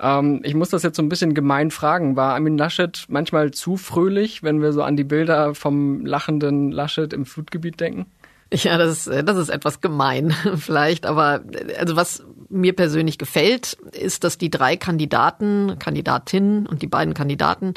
Ähm, 0.00 0.40
ich 0.44 0.54
muss 0.54 0.70
das 0.70 0.82
jetzt 0.82 0.96
so 0.96 1.02
ein 1.02 1.08
bisschen 1.08 1.34
gemein 1.34 1.70
fragen. 1.70 2.16
War 2.16 2.34
Armin 2.34 2.58
Laschet 2.58 3.04
manchmal 3.08 3.50
zu 3.50 3.76
fröhlich, 3.76 4.42
wenn 4.42 4.62
wir 4.62 4.72
so 4.72 4.82
an 4.82 4.96
die 4.96 5.04
Bilder 5.04 5.54
vom 5.54 6.04
lachenden 6.06 6.72
Laschet 6.72 7.12
im 7.12 7.26
Flutgebiet 7.26 7.80
denken? 7.80 8.06
Ja, 8.52 8.78
das 8.78 9.06
ist, 9.06 9.28
das 9.28 9.36
ist 9.36 9.48
etwas 9.48 9.80
gemein 9.80 10.30
vielleicht, 10.56 11.06
aber 11.06 11.42
also 11.78 11.96
was 11.96 12.24
mir 12.54 12.74
persönlich 12.74 13.18
gefällt, 13.18 13.76
ist, 13.92 14.24
dass 14.24 14.38
die 14.38 14.50
drei 14.50 14.76
Kandidaten, 14.76 15.76
Kandidatinnen 15.78 16.66
und 16.66 16.82
die 16.82 16.86
beiden 16.86 17.14
Kandidaten 17.14 17.74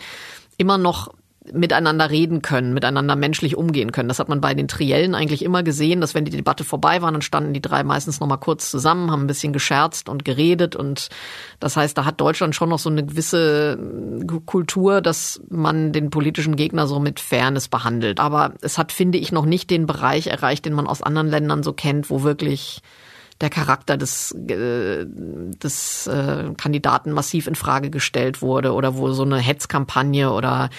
immer 0.57 0.77
noch 0.77 1.13
miteinander 1.53 2.09
reden 2.09 2.41
können, 2.41 2.73
miteinander 2.73 3.15
menschlich 3.15 3.55
umgehen 3.55 3.91
können. 3.91 4.09
Das 4.09 4.19
hat 4.19 4.29
man 4.29 4.41
bei 4.41 4.53
den 4.53 4.67
Triellen 4.67 5.15
eigentlich 5.15 5.43
immer 5.43 5.63
gesehen, 5.63 6.01
dass 6.01 6.13
wenn 6.13 6.25
die 6.25 6.31
Debatte 6.31 6.63
vorbei 6.63 7.01
war, 7.01 7.11
dann 7.11 7.21
standen 7.21 7.53
die 7.53 7.61
drei 7.61 7.83
meistens 7.83 8.19
noch 8.19 8.27
mal 8.27 8.37
kurz 8.37 8.69
zusammen, 8.69 9.11
haben 9.11 9.23
ein 9.23 9.27
bisschen 9.27 9.53
gescherzt 9.53 10.09
und 10.09 10.25
geredet 10.25 10.75
und 10.75 11.09
das 11.59 11.77
heißt, 11.77 11.97
da 11.97 12.05
hat 12.05 12.19
Deutschland 12.19 12.55
schon 12.55 12.69
noch 12.69 12.79
so 12.79 12.89
eine 12.89 13.05
gewisse 13.05 13.79
Kultur, 14.45 15.01
dass 15.01 15.41
man 15.49 15.91
den 15.93 16.09
politischen 16.09 16.55
Gegner 16.55 16.87
so 16.87 16.99
mit 16.99 17.19
Fairness 17.19 17.67
behandelt. 17.67 18.19
Aber 18.19 18.53
es 18.61 18.77
hat, 18.77 18.91
finde 18.91 19.17
ich, 19.17 19.31
noch 19.31 19.45
nicht 19.45 19.69
den 19.69 19.85
Bereich 19.85 20.27
erreicht, 20.27 20.65
den 20.65 20.73
man 20.73 20.87
aus 20.87 21.01
anderen 21.01 21.29
Ländern 21.29 21.63
so 21.63 21.73
kennt, 21.73 22.09
wo 22.09 22.23
wirklich 22.23 22.81
der 23.41 23.49
Charakter 23.49 23.97
des, 23.97 24.31
äh, 24.31 25.05
des 25.05 26.07
äh, 26.07 26.53
Kandidaten 26.57 27.11
massiv 27.11 27.47
in 27.47 27.55
Frage 27.55 27.89
gestellt 27.89 28.41
wurde 28.41 28.73
oder 28.73 28.97
wo 28.97 29.11
so 29.11 29.23
eine 29.23 29.37
Hetzkampagne 29.37 30.31
oder 30.31 30.69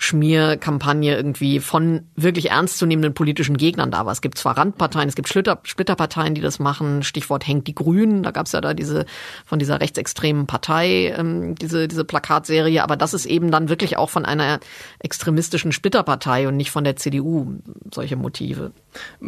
Schmierkampagne 0.00 1.16
irgendwie 1.16 1.58
von 1.58 2.02
wirklich 2.14 2.50
ernstzunehmenden 2.50 3.14
politischen 3.14 3.56
Gegnern 3.56 3.90
da 3.90 4.06
war. 4.06 4.12
Es 4.12 4.20
gibt 4.20 4.38
zwar 4.38 4.56
Randparteien, 4.56 5.08
es 5.08 5.16
gibt 5.16 5.28
Splitter, 5.28 5.58
Splitterparteien, 5.64 6.34
die 6.34 6.40
das 6.40 6.60
machen. 6.60 7.02
Stichwort 7.02 7.46
hängt 7.46 7.66
die 7.66 7.74
Grünen. 7.74 8.22
Da 8.22 8.30
gab 8.30 8.46
es 8.46 8.52
ja 8.52 8.60
da 8.60 8.74
diese 8.74 9.06
von 9.44 9.58
dieser 9.58 9.80
rechtsextremen 9.80 10.46
Partei 10.46 11.14
ähm, 11.18 11.56
diese 11.56 11.88
diese 11.88 12.04
Plakatserie. 12.04 12.82
Aber 12.84 12.96
das 12.96 13.12
ist 13.12 13.26
eben 13.26 13.50
dann 13.50 13.68
wirklich 13.68 13.96
auch 13.96 14.08
von 14.08 14.24
einer 14.24 14.60
extremistischen 15.00 15.72
Splitterpartei 15.72 16.46
und 16.46 16.56
nicht 16.56 16.70
von 16.70 16.84
der 16.84 16.94
CDU 16.94 17.58
solche 17.92 18.14
Motive. 18.14 18.70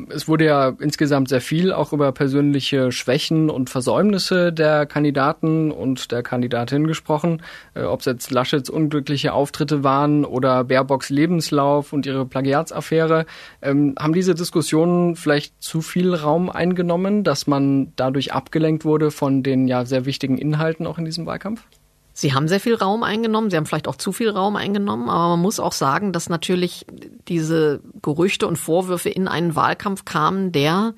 Es 0.09 0.29
wurde 0.29 0.45
ja 0.47 0.73
insgesamt 0.79 1.29
sehr 1.29 1.41
viel 1.41 1.73
auch 1.73 1.93
über 1.93 2.13
persönliche 2.13 2.93
Schwächen 2.93 3.51
und 3.51 3.71
Versäumnisse 3.71 4.53
der 4.53 4.87
Kandidaten 4.87 5.73
und 5.73 6.13
der 6.13 6.23
Kandidatin 6.23 6.87
gesprochen. 6.87 7.43
Äh, 7.75 7.83
Ob 7.83 8.01
es 8.01 8.07
jetzt 8.07 8.31
Laschets 8.31 8.71
unglückliche 8.71 9.33
Auftritte 9.33 9.83
waren 9.83 10.25
oder 10.25 10.60
Baerbocks 10.65 11.11
Lebenslauf 11.11 11.93
und 11.93 12.07
ihre 12.07 12.27
Plagiatsaffäre. 12.27 13.27
Ähm, 13.63 13.95
haben 13.99 14.13
diese 14.13 14.35
Diskussionen 14.35 15.17
vielleicht 15.17 15.63
zu 15.63 15.81
viel 15.81 16.15
Raum 16.15 16.51
eingenommen, 16.51 17.25
dass 17.25 17.47
man 17.47 17.93
dadurch 17.97 18.33
abgelenkt 18.33 18.85
wurde 18.85 19.11
von 19.11 19.43
den 19.43 19.69
ja 19.69 19.85
sehr 19.85 20.05
wichtigen 20.07 20.39
Inhalten 20.39 20.87
auch 20.87 20.99
in 20.99 21.05
diesem 21.05 21.27
Wahlkampf? 21.27 21.65
Sie 22.13 22.35
haben 22.35 22.49
sehr 22.49 22.61
viel 22.61 22.75
Raum 22.75 23.03
eingenommen, 23.03 23.51
sie 23.51 23.57
haben 23.57 23.67
vielleicht 23.67 23.89
auch 23.89 23.97
zu 23.97 24.13
viel 24.13 24.29
Raum 24.29 24.57
eingenommen, 24.57 25.09
aber 25.09 25.31
man 25.31 25.41
muss 25.41 25.61
auch 25.61 25.73
sagen, 25.73 26.13
dass 26.13 26.29
natürlich 26.29 26.85
diese 27.29 27.81
Gerüchte 28.03 28.47
und 28.47 28.57
Vorwürfe 28.57 29.09
in 29.09 29.29
einen 29.29 29.55
Wahlkampf 29.55 30.05
kamen, 30.05 30.53
der 30.53 30.95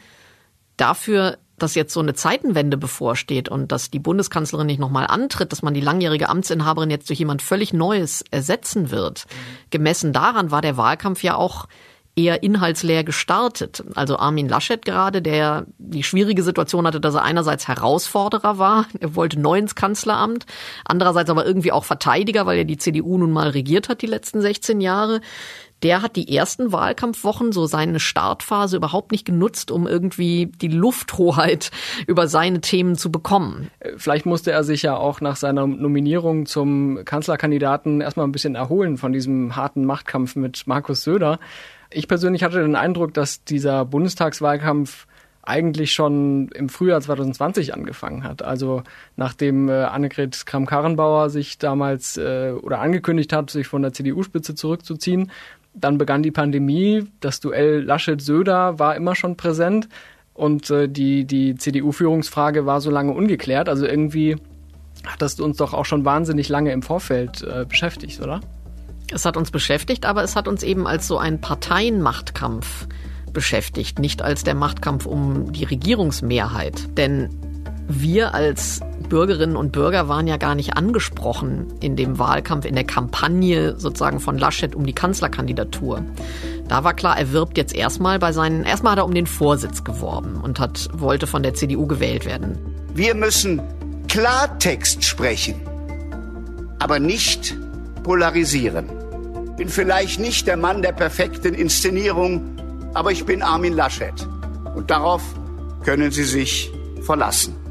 dafür 0.76 1.38
dass 1.58 1.74
jetzt 1.74 1.92
so 1.92 2.00
eine 2.00 2.14
Zeitenwende 2.14 2.76
bevorsteht 2.76 3.48
und 3.48 3.72
dass 3.72 3.90
die 3.90 3.98
Bundeskanzlerin 3.98 4.66
nicht 4.66 4.80
nochmal 4.80 5.06
antritt, 5.06 5.52
dass 5.52 5.62
man 5.62 5.74
die 5.74 5.80
langjährige 5.80 6.28
Amtsinhaberin 6.28 6.90
jetzt 6.90 7.08
durch 7.08 7.18
jemand 7.18 7.42
völlig 7.42 7.72
Neues 7.72 8.24
ersetzen 8.30 8.90
wird. 8.90 9.26
Gemessen 9.70 10.12
daran 10.12 10.50
war 10.50 10.62
der 10.62 10.76
Wahlkampf 10.76 11.22
ja 11.22 11.36
auch 11.36 11.66
eher 12.14 12.42
inhaltsleer 12.42 13.04
gestartet. 13.04 13.82
Also 13.94 14.18
Armin 14.18 14.48
Laschet 14.48 14.84
gerade, 14.84 15.22
der 15.22 15.66
die 15.78 16.02
schwierige 16.02 16.42
Situation 16.42 16.86
hatte, 16.86 17.00
dass 17.00 17.14
er 17.14 17.22
einerseits 17.22 17.68
Herausforderer 17.68 18.58
war, 18.58 18.86
er 19.00 19.14
wollte 19.14 19.40
neu 19.40 19.58
ins 19.58 19.74
Kanzleramt, 19.74 20.44
andererseits 20.84 21.30
aber 21.30 21.46
irgendwie 21.46 21.72
auch 21.72 21.84
Verteidiger, 21.84 22.44
weil 22.44 22.58
er 22.58 22.64
die 22.64 22.76
CDU 22.76 23.16
nun 23.16 23.32
mal 23.32 23.48
regiert 23.48 23.88
hat 23.88 24.02
die 24.02 24.06
letzten 24.06 24.40
16 24.40 24.80
Jahre 24.80 25.20
der 25.82 26.02
hat 26.02 26.16
die 26.16 26.34
ersten 26.34 26.72
Wahlkampfwochen, 26.72 27.52
so 27.52 27.66
seine 27.66 28.00
Startphase, 28.00 28.76
überhaupt 28.76 29.12
nicht 29.12 29.24
genutzt, 29.24 29.70
um 29.70 29.86
irgendwie 29.86 30.46
die 30.46 30.68
Lufthoheit 30.68 31.70
über 32.06 32.28
seine 32.28 32.60
Themen 32.60 32.96
zu 32.96 33.10
bekommen. 33.10 33.70
Vielleicht 33.96 34.26
musste 34.26 34.52
er 34.52 34.64
sich 34.64 34.82
ja 34.82 34.96
auch 34.96 35.20
nach 35.20 35.36
seiner 35.36 35.66
Nominierung 35.66 36.46
zum 36.46 37.04
Kanzlerkandidaten 37.04 38.00
erstmal 38.00 38.26
ein 38.26 38.32
bisschen 38.32 38.54
erholen 38.54 38.96
von 38.96 39.12
diesem 39.12 39.56
harten 39.56 39.84
Machtkampf 39.84 40.36
mit 40.36 40.66
Markus 40.66 41.02
Söder. 41.02 41.38
Ich 41.90 42.08
persönlich 42.08 42.42
hatte 42.42 42.62
den 42.62 42.76
Eindruck, 42.76 43.12
dass 43.14 43.44
dieser 43.44 43.84
Bundestagswahlkampf 43.84 45.06
eigentlich 45.42 45.92
schon 45.92 46.48
im 46.54 46.68
Frühjahr 46.68 47.00
2020 47.00 47.74
angefangen 47.74 48.22
hat. 48.22 48.42
Also 48.42 48.84
nachdem 49.16 49.68
äh, 49.68 49.72
Annegret 49.72 50.46
Kramp-Karrenbauer 50.46 51.30
sich 51.30 51.58
damals 51.58 52.16
äh, 52.16 52.52
oder 52.52 52.78
angekündigt 52.78 53.32
hat, 53.32 53.50
sich 53.50 53.66
von 53.66 53.82
der 53.82 53.92
CDU-Spitze 53.92 54.54
zurückzuziehen, 54.54 55.32
dann 55.74 55.98
begann 55.98 56.22
die 56.22 56.30
Pandemie, 56.30 57.04
das 57.20 57.40
Duell 57.40 57.82
Laschet-Söder 57.82 58.78
war 58.78 58.96
immer 58.96 59.14
schon 59.14 59.36
präsent 59.36 59.88
und 60.34 60.70
äh, 60.70 60.88
die, 60.88 61.24
die 61.24 61.54
CDU-Führungsfrage 61.54 62.66
war 62.66 62.80
so 62.80 62.90
lange 62.90 63.12
ungeklärt. 63.12 63.68
Also 63.68 63.86
irgendwie 63.86 64.36
hat 65.06 65.20
das 65.20 65.40
uns 65.40 65.56
doch 65.56 65.74
auch 65.74 65.84
schon 65.84 66.04
wahnsinnig 66.04 66.48
lange 66.48 66.72
im 66.72 66.82
Vorfeld 66.82 67.42
äh, 67.42 67.64
beschäftigt, 67.66 68.20
oder? 68.20 68.40
Es 69.12 69.24
hat 69.24 69.36
uns 69.36 69.50
beschäftigt, 69.50 70.06
aber 70.06 70.22
es 70.22 70.36
hat 70.36 70.48
uns 70.48 70.62
eben 70.62 70.86
als 70.86 71.06
so 71.06 71.18
ein 71.18 71.40
Parteienmachtkampf 71.40 72.86
beschäftigt, 73.32 73.98
nicht 73.98 74.22
als 74.22 74.44
der 74.44 74.54
Machtkampf 74.54 75.06
um 75.06 75.52
die 75.52 75.64
Regierungsmehrheit. 75.64 76.96
Denn 76.96 77.30
wir 77.88 78.34
als 78.34 78.80
Bürgerinnen 79.08 79.56
und 79.56 79.72
Bürger 79.72 80.08
waren 80.08 80.26
ja 80.26 80.36
gar 80.36 80.54
nicht 80.54 80.76
angesprochen 80.76 81.66
in 81.80 81.96
dem 81.96 82.18
Wahlkampf, 82.18 82.64
in 82.64 82.74
der 82.74 82.84
Kampagne 82.84 83.78
sozusagen 83.78 84.20
von 84.20 84.38
Laschet 84.38 84.74
um 84.74 84.86
die 84.86 84.94
Kanzlerkandidatur. 84.94 86.02
Da 86.68 86.84
war 86.84 86.94
klar, 86.94 87.18
er 87.18 87.32
wirbt 87.32 87.58
jetzt 87.58 87.74
erstmal 87.74 88.18
bei 88.18 88.32
seinen, 88.32 88.64
erstmal 88.64 88.92
hat 88.92 88.98
er 88.98 89.04
um 89.04 89.14
den 89.14 89.26
Vorsitz 89.26 89.84
geworben 89.84 90.40
und 90.42 90.58
hat, 90.60 90.88
wollte 90.94 91.26
von 91.26 91.42
der 91.42 91.54
CDU 91.54 91.86
gewählt 91.86 92.24
werden. 92.24 92.58
Wir 92.94 93.14
müssen 93.14 93.60
Klartext 94.08 95.04
sprechen, 95.04 95.60
aber 96.78 96.98
nicht 96.98 97.56
polarisieren. 98.02 98.86
Bin 99.56 99.68
vielleicht 99.68 100.18
nicht 100.18 100.46
der 100.46 100.56
Mann 100.56 100.82
der 100.82 100.92
perfekten 100.92 101.54
Inszenierung, 101.54 102.56
aber 102.94 103.12
ich 103.12 103.24
bin 103.24 103.42
Armin 103.42 103.74
Laschet. 103.74 104.14
Und 104.74 104.90
darauf 104.90 105.22
können 105.84 106.10
Sie 106.10 106.24
sich 106.24 106.72
verlassen. 107.02 107.61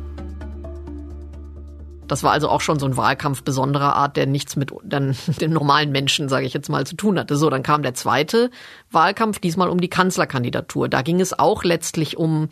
Das 2.11 2.23
war 2.23 2.33
also 2.33 2.49
auch 2.49 2.59
schon 2.59 2.77
so 2.77 2.85
ein 2.85 2.97
Wahlkampf 2.97 3.41
besonderer 3.41 3.95
Art, 3.95 4.17
der 4.17 4.25
nichts 4.25 4.57
mit 4.57 4.73
dann 4.83 5.15
dem 5.39 5.53
normalen 5.53 5.93
Menschen, 5.93 6.27
sage 6.27 6.45
ich 6.45 6.53
jetzt 6.53 6.67
mal, 6.67 6.85
zu 6.85 6.97
tun 6.97 7.17
hatte. 7.17 7.37
So, 7.37 7.49
dann 7.49 7.63
kam 7.63 7.83
der 7.83 7.93
zweite 7.93 8.51
Wahlkampf, 8.91 9.39
diesmal 9.39 9.69
um 9.69 9.79
die 9.79 9.87
Kanzlerkandidatur. 9.87 10.89
Da 10.89 11.03
ging 11.03 11.21
es 11.21 11.39
auch 11.39 11.63
letztlich 11.63 12.17
um 12.17 12.49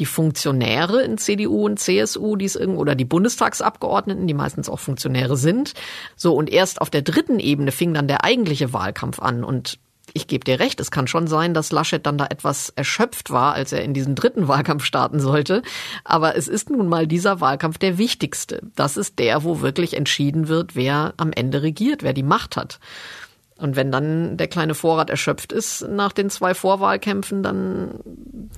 die 0.00 0.06
Funktionäre 0.06 1.02
in 1.02 1.18
CDU 1.18 1.66
und 1.66 1.78
CSU, 1.78 2.34
die 2.34 2.46
es 2.46 2.56
irgendwo, 2.56 2.80
oder 2.80 2.96
die 2.96 3.04
Bundestagsabgeordneten, 3.04 4.26
die 4.26 4.34
meistens 4.34 4.68
auch 4.68 4.80
Funktionäre 4.80 5.36
sind. 5.36 5.74
So, 6.16 6.34
und 6.34 6.50
erst 6.50 6.80
auf 6.80 6.90
der 6.90 7.02
dritten 7.02 7.38
Ebene 7.38 7.70
fing 7.70 7.94
dann 7.94 8.08
der 8.08 8.24
eigentliche 8.24 8.72
Wahlkampf 8.72 9.20
an. 9.20 9.44
Und 9.44 9.78
ich 10.12 10.26
gebe 10.26 10.44
dir 10.44 10.60
recht, 10.60 10.80
es 10.80 10.90
kann 10.90 11.06
schon 11.06 11.26
sein, 11.26 11.54
dass 11.54 11.72
Laschet 11.72 12.04
dann 12.04 12.18
da 12.18 12.26
etwas 12.26 12.70
erschöpft 12.70 13.30
war, 13.30 13.54
als 13.54 13.72
er 13.72 13.82
in 13.82 13.94
diesen 13.94 14.14
dritten 14.14 14.48
Wahlkampf 14.48 14.84
starten 14.84 15.20
sollte. 15.20 15.62
Aber 16.04 16.36
es 16.36 16.48
ist 16.48 16.70
nun 16.70 16.88
mal 16.88 17.06
dieser 17.06 17.40
Wahlkampf 17.40 17.78
der 17.78 17.98
wichtigste. 17.98 18.62
Das 18.74 18.96
ist 18.96 19.18
der, 19.18 19.44
wo 19.44 19.60
wirklich 19.60 19.94
entschieden 19.94 20.48
wird, 20.48 20.76
wer 20.76 21.14
am 21.16 21.32
Ende 21.32 21.62
regiert, 21.62 22.02
wer 22.02 22.12
die 22.12 22.22
Macht 22.22 22.56
hat. 22.56 22.78
Und 23.58 23.74
wenn 23.74 23.90
dann 23.90 24.36
der 24.36 24.48
kleine 24.48 24.74
Vorrat 24.74 25.08
erschöpft 25.08 25.50
ist 25.50 25.86
nach 25.88 26.12
den 26.12 26.28
zwei 26.28 26.52
Vorwahlkämpfen, 26.52 27.42
dann 27.42 28.00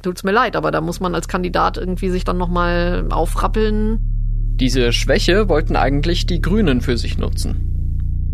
tut's 0.02 0.24
mir 0.24 0.32
leid, 0.32 0.56
aber 0.56 0.72
da 0.72 0.80
muss 0.80 0.98
man 0.98 1.14
als 1.14 1.28
Kandidat 1.28 1.76
irgendwie 1.76 2.10
sich 2.10 2.24
dann 2.24 2.36
nochmal 2.36 3.06
aufrappeln. 3.10 4.00
Diese 4.56 4.92
Schwäche 4.92 5.48
wollten 5.48 5.76
eigentlich 5.76 6.26
die 6.26 6.40
Grünen 6.40 6.80
für 6.80 6.98
sich 6.98 7.16
nutzen. 7.16 7.77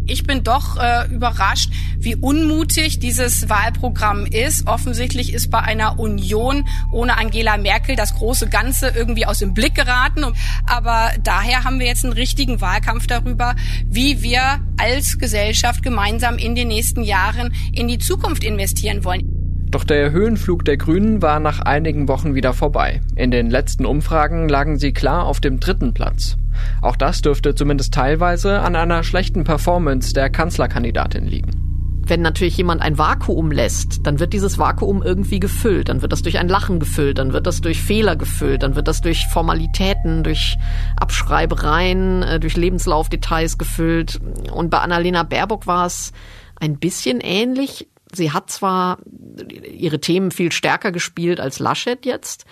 Ich 0.07 0.25
bin 0.25 0.45
doch 0.45 0.77
äh, 0.77 1.07
überrascht, 1.11 1.73
wie 1.99 2.15
unmutig 2.15 2.99
dieses 2.99 3.49
Wahlprogramm 3.49 4.27
ist. 4.27 4.67
Offensichtlich 4.67 5.33
ist 5.33 5.51
bei 5.51 5.61
einer 5.61 5.99
Union 5.99 6.67
ohne 6.93 7.17
Angela 7.17 7.57
Merkel 7.57 7.97
das 7.97 8.15
große 8.15 8.49
Ganze 8.49 8.89
irgendwie 8.89 9.25
aus 9.25 9.39
dem 9.39 9.55
Blick 9.55 9.75
geraten. 9.75 10.25
Aber 10.67 11.11
daher 11.23 11.65
haben 11.65 11.79
wir 11.79 11.87
jetzt 11.87 12.05
einen 12.05 12.13
richtigen 12.13 12.61
Wahlkampf 12.61 13.07
darüber, 13.07 13.55
wie 13.87 14.23
wir 14.23 14.61
als 14.77 15.19
Gesellschaft 15.19 15.83
gemeinsam 15.83 16.37
in 16.37 16.55
den 16.55 16.69
nächsten 16.69 17.03
Jahren 17.03 17.55
in 17.73 17.89
die 17.89 17.99
Zukunft 17.99 18.45
investieren 18.45 19.05
wollen. 19.05 19.23
Doch 19.71 19.85
der 19.85 20.13
Höhenflug 20.13 20.65
der 20.65 20.77
Grünen 20.77 21.21
war 21.21 21.41
nach 21.41 21.61
einigen 21.61 22.07
Wochen 22.07 22.35
wieder 22.35 22.53
vorbei. 22.53 23.01
In 23.17 23.31
den 23.31 23.51
letzten 23.51 23.87
Umfragen 23.87 24.49
lagen 24.49 24.79
sie 24.79 24.93
klar 24.93 25.25
auf 25.25 25.41
dem 25.41 25.59
dritten 25.59 25.95
Platz. 25.95 26.37
Auch 26.83 26.97
das 26.97 27.23
dürfte 27.23 27.55
zumindest 27.55 27.95
teilweise 27.95 28.61
an 28.61 28.77
einer 28.77 29.03
schlechten 29.03 29.45
Performance 29.45 30.13
der 30.13 30.31
Kanzlerkandidatin 30.31 31.27
liegen. 31.27 31.51
Wenn 32.07 32.21
natürlich 32.21 32.59
jemand 32.59 32.83
ein 32.83 32.99
Vakuum 32.99 33.51
lässt, 33.51 34.07
dann 34.07 34.21
wird 34.21 34.35
dieses 34.35 34.59
Vakuum 34.59 35.03
irgendwie 35.03 35.41
gefüllt. 35.41 35.89
Dann 35.89 36.03
wird 36.03 36.13
das 36.13 36.21
durch 36.21 36.39
ein 36.39 36.49
Lachen 36.49 36.79
gefüllt, 36.79 37.19
dann 37.19 37.33
wird 37.33 37.47
das 37.47 37.63
durch 37.63 37.81
Fehler 37.81 38.15
gefüllt, 38.15 38.63
dann 38.63 38.77
wird 38.77 38.89
das 38.89 39.01
durch 39.01 39.27
Formalitäten, 39.29 40.23
durch 40.23 40.59
Abschreibereien, 40.97 42.23
äh, 42.23 42.41
durch 42.41 42.57
Lebenslaufdetails 42.57 43.57
gefüllt. 43.57 44.21
Und 44.53 44.69
bei 44.71 44.79
Annalena 44.81 45.23
Baerbock 45.23 45.67
war 45.67 45.87
es 45.87 46.13
ein 46.61 46.79
bisschen 46.79 47.21
ähnlich 47.21 47.89
sie 48.17 48.33
hat 48.33 48.51
zwar 48.51 48.99
ihre 49.71 50.01
Themen 50.01 50.31
viel 50.31 50.53
stärker 50.53 50.93
gespielt 50.93 51.41
als 51.41 51.59
Laschet 51.59 52.05
jetzt, 52.07 52.45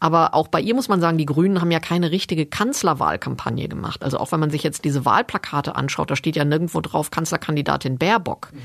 aber 0.00 0.34
auch 0.34 0.48
bei 0.48 0.60
ihr 0.60 0.74
muss 0.74 0.88
man 0.88 1.00
sagen, 1.00 1.18
die 1.18 1.26
Grünen 1.26 1.60
haben 1.60 1.70
ja 1.70 1.80
keine 1.80 2.10
richtige 2.10 2.46
Kanzlerwahlkampagne 2.46 3.68
gemacht. 3.68 4.02
Also 4.02 4.18
auch 4.18 4.32
wenn 4.32 4.40
man 4.40 4.50
sich 4.50 4.62
jetzt 4.62 4.84
diese 4.84 5.04
Wahlplakate 5.04 5.74
anschaut, 5.76 6.10
da 6.10 6.16
steht 6.16 6.36
ja 6.36 6.44
nirgendwo 6.44 6.80
drauf 6.80 7.10
Kanzlerkandidatin 7.10 7.98
Baerbock. 7.98 8.50
Mhm. 8.52 8.58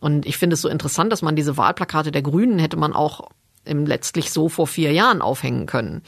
Und 0.00 0.26
ich 0.26 0.36
finde 0.36 0.54
es 0.54 0.60
so 0.60 0.68
interessant, 0.68 1.12
dass 1.12 1.22
man 1.22 1.36
diese 1.36 1.56
Wahlplakate 1.56 2.12
der 2.12 2.22
Grünen 2.22 2.58
hätte 2.58 2.76
man 2.76 2.92
auch 2.92 3.30
im 3.64 3.86
letztlich 3.86 4.30
so 4.30 4.48
vor 4.48 4.66
vier 4.66 4.92
Jahren 4.92 5.22
aufhängen 5.22 5.66
können. 5.66 6.02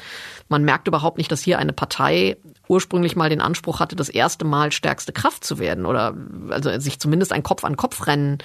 Man 0.49 0.65
merkt 0.65 0.89
überhaupt 0.89 1.19
nicht, 1.19 1.33
dass 1.33 1.41
hier 1.41 1.59
eine 1.59 1.73
Partei 1.73 2.37
ursprünglich 2.69 3.17
mal 3.17 3.31
den 3.31 3.41
Anspruch 3.41 3.81
hatte, 3.81 3.97
das 3.97 4.09
erste 4.09 4.45
Mal 4.45 4.73
stärkste 4.73 5.13
Kraft 5.13 5.45
zu 5.45 5.59
werden 5.59 5.87
oder 5.87 6.15
also 6.51 6.79
sich 6.79 6.99
zumindest 6.99 7.33
ein 7.33 7.43
Kopf-an-Kopf-Rennen 7.43 8.39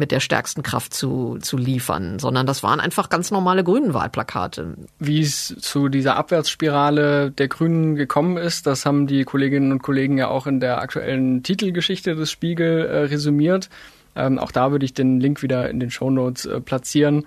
mit 0.00 0.10
der 0.10 0.18
stärksten 0.18 0.64
Kraft 0.64 0.92
zu, 0.92 1.38
zu 1.40 1.56
liefern, 1.56 2.18
sondern 2.18 2.46
das 2.46 2.64
waren 2.64 2.80
einfach 2.80 3.08
ganz 3.08 3.30
normale 3.30 3.62
grünen 3.62 3.94
Wahlplakate. 3.94 4.74
Wie 4.98 5.20
es 5.20 5.54
zu 5.60 5.88
dieser 5.88 6.16
Abwärtsspirale 6.16 7.30
der 7.30 7.46
Grünen 7.46 7.94
gekommen 7.94 8.36
ist, 8.36 8.66
das 8.66 8.84
haben 8.84 9.06
die 9.06 9.22
Kolleginnen 9.22 9.70
und 9.70 9.82
Kollegen 9.82 10.18
ja 10.18 10.26
auch 10.26 10.48
in 10.48 10.58
der 10.58 10.80
aktuellen 10.80 11.44
Titelgeschichte 11.44 12.16
des 12.16 12.32
Spiegel 12.32 12.86
äh, 12.86 12.98
resümiert. 13.04 13.70
Ähm, 14.16 14.40
auch 14.40 14.50
da 14.50 14.72
würde 14.72 14.84
ich 14.84 14.92
den 14.94 15.20
Link 15.20 15.42
wieder 15.42 15.70
in 15.70 15.78
den 15.78 15.90
Shownotes 15.90 16.46
äh, 16.46 16.60
platzieren. 16.60 17.26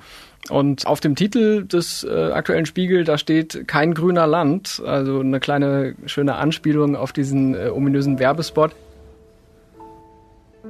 Und 0.49 0.85
auf 0.85 0.99
dem 0.99 1.15
Titel 1.15 1.65
des 1.65 2.03
äh, 2.03 2.31
aktuellen 2.31 2.65
Spiegel, 2.65 3.05
da 3.05 3.17
steht 3.17 3.65
kein 3.67 3.93
grüner 3.93 4.27
Land, 4.27 4.81
also 4.85 5.21
eine 5.21 5.39
kleine 5.39 5.95
schöne 6.05 6.35
Anspielung 6.35 6.97
auf 6.97 7.13
diesen 7.13 7.55
äh, 7.55 7.69
ominösen 7.69 8.19
Werbespot. 8.19 8.71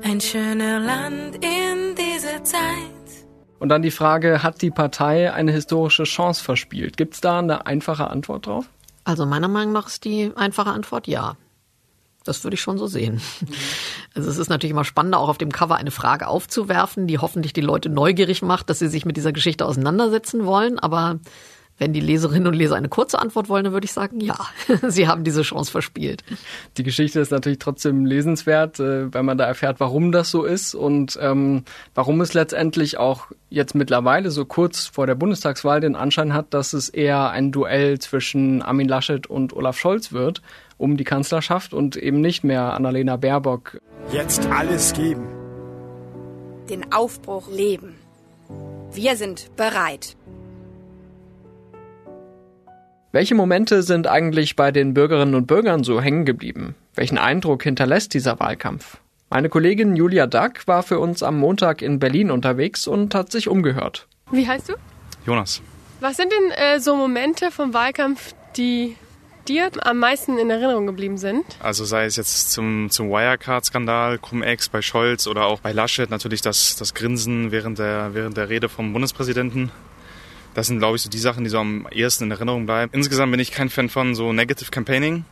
Ein 0.02 0.20
schöner 0.22 0.80
Land 0.80 1.36
in 1.36 1.83
dieser 1.96 2.44
Zeit. 2.44 2.58
Und 3.60 3.70
dann 3.70 3.82
die 3.82 3.92
Frage, 3.92 4.44
hat 4.44 4.62
die 4.62 4.72
Partei 4.72 5.32
eine 5.32 5.52
historische 5.52 6.04
Chance 6.04 6.44
verspielt? 6.44 6.98
Gibt 6.98 7.14
es 7.14 7.22
da 7.22 7.40
eine 7.40 7.66
einfache 7.66 8.10
Antwort 8.10 8.48
drauf? 8.48 8.70
Also 9.06 9.26
meiner 9.26 9.48
Meinung 9.48 9.74
nach 9.74 9.88
ist 9.88 10.04
die 10.04 10.32
einfache 10.36 10.72
Antwort 10.72 11.08
ja. 11.08 11.38
Das 12.26 12.44
würde 12.44 12.56
ich 12.56 12.62
schon 12.62 12.78
so 12.78 12.88
sehen. 12.88 13.22
Also 14.16 14.30
es 14.30 14.38
ist 14.38 14.48
natürlich 14.48 14.72
immer 14.72 14.86
spannender, 14.86 15.18
auch 15.18 15.28
auf 15.28 15.40
dem 15.40 15.52
Cover 15.52 15.76
eine 15.76 15.90
Frage 15.90 16.28
aufzuwerfen, 16.28 17.08
die 17.08 17.18
hoffentlich 17.18 17.52
die 17.52 17.62
Leute 17.62 17.90
neugierig 17.90 18.44
macht, 18.44 18.70
dass 18.70 18.78
sie 18.78 18.88
sich 18.88 19.06
mit 19.06 19.18
dieser 19.18 19.32
Geschichte 19.32 19.66
auseinandersetzen 19.66 20.46
wollen. 20.46 20.78
Aber 20.78 21.20
wenn 21.84 21.92
die 21.92 22.00
Leserinnen 22.00 22.48
und 22.48 22.54
Leser 22.54 22.78
eine 22.78 22.88
kurze 22.88 23.20
Antwort 23.20 23.50
wollen, 23.50 23.66
dann 23.66 23.74
würde 23.74 23.84
ich 23.84 23.92
sagen, 23.92 24.22
ja, 24.22 24.38
sie 24.88 25.10
haben 25.10 25.26
diese 25.26 25.42
Chance 25.42 25.70
verspielt. 25.70 26.24
Die 26.78 26.84
Geschichte 26.84 27.20
ist 27.20 27.30
natürlich 27.30 27.60
trotzdem 27.60 28.06
lesenswert, 28.06 28.80
äh, 28.80 29.14
weil 29.14 29.24
man 29.24 29.38
da 29.38 29.44
erfährt, 29.44 29.82
warum 29.82 30.14
das 30.14 30.32
so 30.32 30.46
ist 30.46 30.76
und 30.76 31.20
ähm, 31.22 31.66
warum 31.94 32.22
es 32.22 32.34
letztendlich 32.34 32.98
auch 32.98 33.28
jetzt 33.50 33.76
mittlerweile 33.76 34.32
so 34.32 34.46
kurz 34.46 34.88
vor 34.88 35.08
der 35.08 35.16
Bundestagswahl 35.16 35.82
den 35.82 35.98
Anschein 35.98 36.34
hat, 36.34 36.54
dass 36.54 36.72
es 36.72 36.88
eher 36.88 37.32
ein 37.32 37.52
Duell 37.52 38.00
zwischen 38.00 38.62
Armin 38.62 38.88
Laschet 38.88 39.28
und 39.28 39.54
Olaf 39.54 39.78
Scholz 39.78 40.14
wird 40.14 40.42
um 40.78 40.98
die 40.98 41.04
Kanzlerschaft 41.04 41.74
und 41.74 41.96
eben 41.96 42.20
nicht 42.20 42.44
mehr 42.44 42.74
Annalena 42.74 43.18
Baerbock. 43.18 43.78
Jetzt 44.12 44.48
alles 44.48 44.94
geben. 44.94 45.28
Den 46.70 46.92
Aufbruch 46.94 47.50
leben. 47.50 47.96
Wir 48.92 49.16
sind 49.16 49.56
bereit. 49.56 50.16
Welche 53.16 53.36
Momente 53.36 53.84
sind 53.84 54.08
eigentlich 54.08 54.56
bei 54.56 54.72
den 54.72 54.96
Bürgerinnen 54.96 55.36
und 55.36 55.46
Bürgern 55.46 55.84
so 55.84 56.02
hängen 56.02 56.26
geblieben? 56.26 56.74
Welchen 56.96 57.20
Eindruck 57.20 57.62
hinterlässt 57.62 58.16
dieser 58.16 58.40
Wahlkampf? 58.40 58.98
Meine 59.30 59.50
Kollegin 59.50 59.96
Julia 59.96 60.26
Dack 60.26 60.68
war 60.68 60.82
für 60.82 60.98
uns 60.98 61.22
am 61.22 61.38
Montag 61.38 61.84
in 61.84 62.00
Berlin 62.00 62.32
unterwegs 62.32 62.88
und 62.88 63.14
hat 63.14 63.32
sich 63.32 63.48
umgehört. 63.48 64.08
Wie 64.32 64.48
heißt 64.48 64.70
du? 64.70 64.74
Jonas. 65.28 65.62
Was 66.00 66.18
sind 66.18 66.32
denn 66.32 66.52
äh, 66.58 66.80
so 66.80 66.96
Momente 66.96 67.52
vom 67.52 67.76
Wahlkampf, 67.76 68.34
die 68.58 68.96
dir 69.48 69.70
am 69.82 70.00
meisten 70.00 70.40
in 70.40 70.50
Erinnerung 70.50 70.88
geblieben 70.88 71.20
sind? 71.20 71.46
Also 71.60 71.86
sei 71.86 72.06
es 72.06 72.16
jetzt 72.16 72.52
zum, 72.52 72.90
zum 72.90 73.12
Wirecard-Skandal, 73.12 74.18
Cum-Ex 74.18 74.70
bei 74.70 74.82
Scholz 74.82 75.28
oder 75.28 75.46
auch 75.46 75.60
bei 75.60 75.72
Laschet 75.72 76.10
natürlich 76.10 76.42
das, 76.42 76.78
das 76.78 76.96
Grinsen 76.96 77.52
während 77.52 77.78
der, 77.78 78.16
während 78.16 78.38
der 78.38 78.50
Rede 78.50 78.70
vom 78.70 78.92
Bundespräsidenten. 78.92 79.72
Das 80.54 80.68
sind, 80.68 80.80
glaube 80.80 80.96
ich, 80.96 81.02
so 81.02 81.10
die 81.10 81.18
Sachen, 81.18 81.44
die 81.44 81.50
so 81.50 81.58
am 81.60 81.88
ehesten 81.92 82.26
in 82.26 82.32
Erinnerung 82.32 82.66
bleiben. 82.66 82.92
Insgesamt 82.94 83.32
bin 83.32 83.40
ich 83.40 83.52
kein 83.52 83.70
Fan 83.70 83.90
von 83.90 84.16
so 84.16 84.34
Negative 84.34 84.70
Campaigning. 84.72 85.26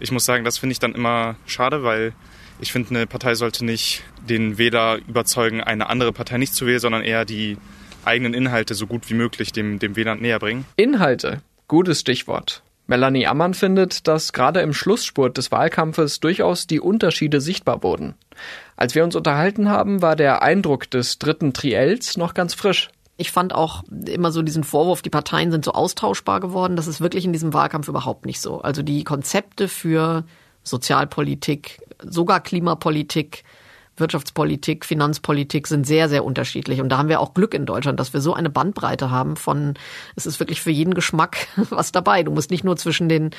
Ich 0.00 0.12
muss 0.12 0.24
sagen, 0.24 0.44
das 0.44 0.58
finde 0.58 0.72
ich 0.72 0.78
dann 0.78 0.94
immer 0.94 1.36
schade, 1.46 1.82
weil 1.82 2.12
ich 2.60 2.72
finde, 2.72 2.90
eine 2.90 3.06
Partei 3.06 3.34
sollte 3.34 3.64
nicht 3.64 4.02
den 4.28 4.58
Wähler 4.58 4.98
überzeugen, 5.06 5.60
eine 5.60 5.88
andere 5.88 6.12
Partei 6.12 6.38
nicht 6.38 6.54
zu 6.54 6.66
wählen, 6.66 6.80
sondern 6.80 7.02
eher 7.02 7.24
die 7.24 7.56
eigenen 8.04 8.34
Inhalte 8.34 8.74
so 8.74 8.86
gut 8.86 9.08
wie 9.10 9.14
möglich 9.14 9.52
dem, 9.52 9.78
dem 9.78 9.96
Wähler 9.96 10.14
näher 10.14 10.38
bringen. 10.38 10.64
Inhalte, 10.76 11.42
gutes 11.68 12.00
Stichwort. 12.00 12.62
Melanie 12.86 13.26
Ammann 13.26 13.52
findet, 13.52 14.08
dass 14.08 14.32
gerade 14.32 14.60
im 14.60 14.72
Schlussspurt 14.72 15.36
des 15.36 15.52
Wahlkampfes 15.52 16.20
durchaus 16.20 16.66
die 16.66 16.80
Unterschiede 16.80 17.40
sichtbar 17.42 17.82
wurden. 17.82 18.14
Als 18.76 18.94
wir 18.94 19.04
uns 19.04 19.14
unterhalten 19.14 19.68
haben, 19.68 20.00
war 20.00 20.16
der 20.16 20.40
Eindruck 20.40 20.90
des 20.90 21.18
dritten 21.18 21.52
Triels 21.52 22.16
noch 22.16 22.32
ganz 22.32 22.54
frisch. 22.54 22.88
Ich 23.20 23.32
fand 23.32 23.52
auch 23.52 23.82
immer 24.06 24.30
so 24.30 24.42
diesen 24.42 24.62
Vorwurf, 24.62 25.02
die 25.02 25.10
Parteien 25.10 25.50
sind 25.50 25.64
so 25.64 25.72
austauschbar 25.72 26.38
geworden. 26.38 26.76
Das 26.76 26.86
ist 26.86 27.00
wirklich 27.00 27.24
in 27.24 27.32
diesem 27.32 27.52
Wahlkampf 27.52 27.88
überhaupt 27.88 28.24
nicht 28.24 28.40
so. 28.40 28.60
Also 28.60 28.82
die 28.82 29.02
Konzepte 29.02 29.66
für 29.66 30.24
Sozialpolitik, 30.62 31.80
sogar 32.00 32.40
Klimapolitik, 32.40 33.42
Wirtschaftspolitik, 33.96 34.84
Finanzpolitik 34.84 35.66
sind 35.66 35.86
sehr, 35.86 36.08
sehr 36.08 36.24
unterschiedlich. 36.24 36.80
Und 36.80 36.90
da 36.90 36.98
haben 36.98 37.08
wir 37.08 37.20
auch 37.20 37.34
Glück 37.34 37.54
in 37.54 37.66
Deutschland, 37.66 37.98
dass 37.98 38.12
wir 38.12 38.20
so 38.20 38.34
eine 38.34 38.50
Bandbreite 38.50 39.10
haben 39.10 39.34
von, 39.36 39.74
es 40.14 40.26
ist 40.26 40.38
wirklich 40.38 40.62
für 40.62 40.70
jeden 40.70 40.94
Geschmack 40.94 41.48
was 41.70 41.92
dabei. 41.92 42.22
Du 42.22 42.30
musst 42.30 42.52
nicht 42.52 42.64
nur 42.64 42.76
zwischen 42.76 43.08
den 43.08 43.30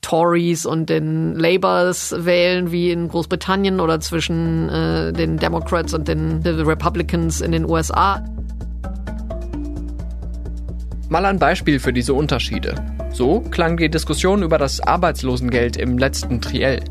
Tories 0.00 0.66
und 0.66 0.88
den 0.88 1.34
Labours 1.34 2.14
wählen, 2.24 2.72
wie 2.72 2.90
in 2.90 3.08
Großbritannien, 3.08 3.80
oder 3.80 4.00
zwischen 4.00 4.68
äh, 4.68 5.12
den 5.12 5.36
Democrats 5.36 5.94
und 5.94 6.08
den 6.08 6.42
Republicans 6.42 7.40
in 7.40 7.52
den 7.52 7.68
USA. 7.68 8.24
Mal 11.08 11.24
ein 11.24 11.38
Beispiel 11.38 11.78
für 11.78 11.92
diese 11.92 12.14
Unterschiede. 12.14 12.74
So 13.12 13.40
klang 13.40 13.76
die 13.76 13.88
Diskussion 13.88 14.42
über 14.42 14.58
das 14.58 14.80
Arbeitslosengeld 14.80 15.76
im 15.76 15.98
letzten 15.98 16.40
Triell. 16.40 16.82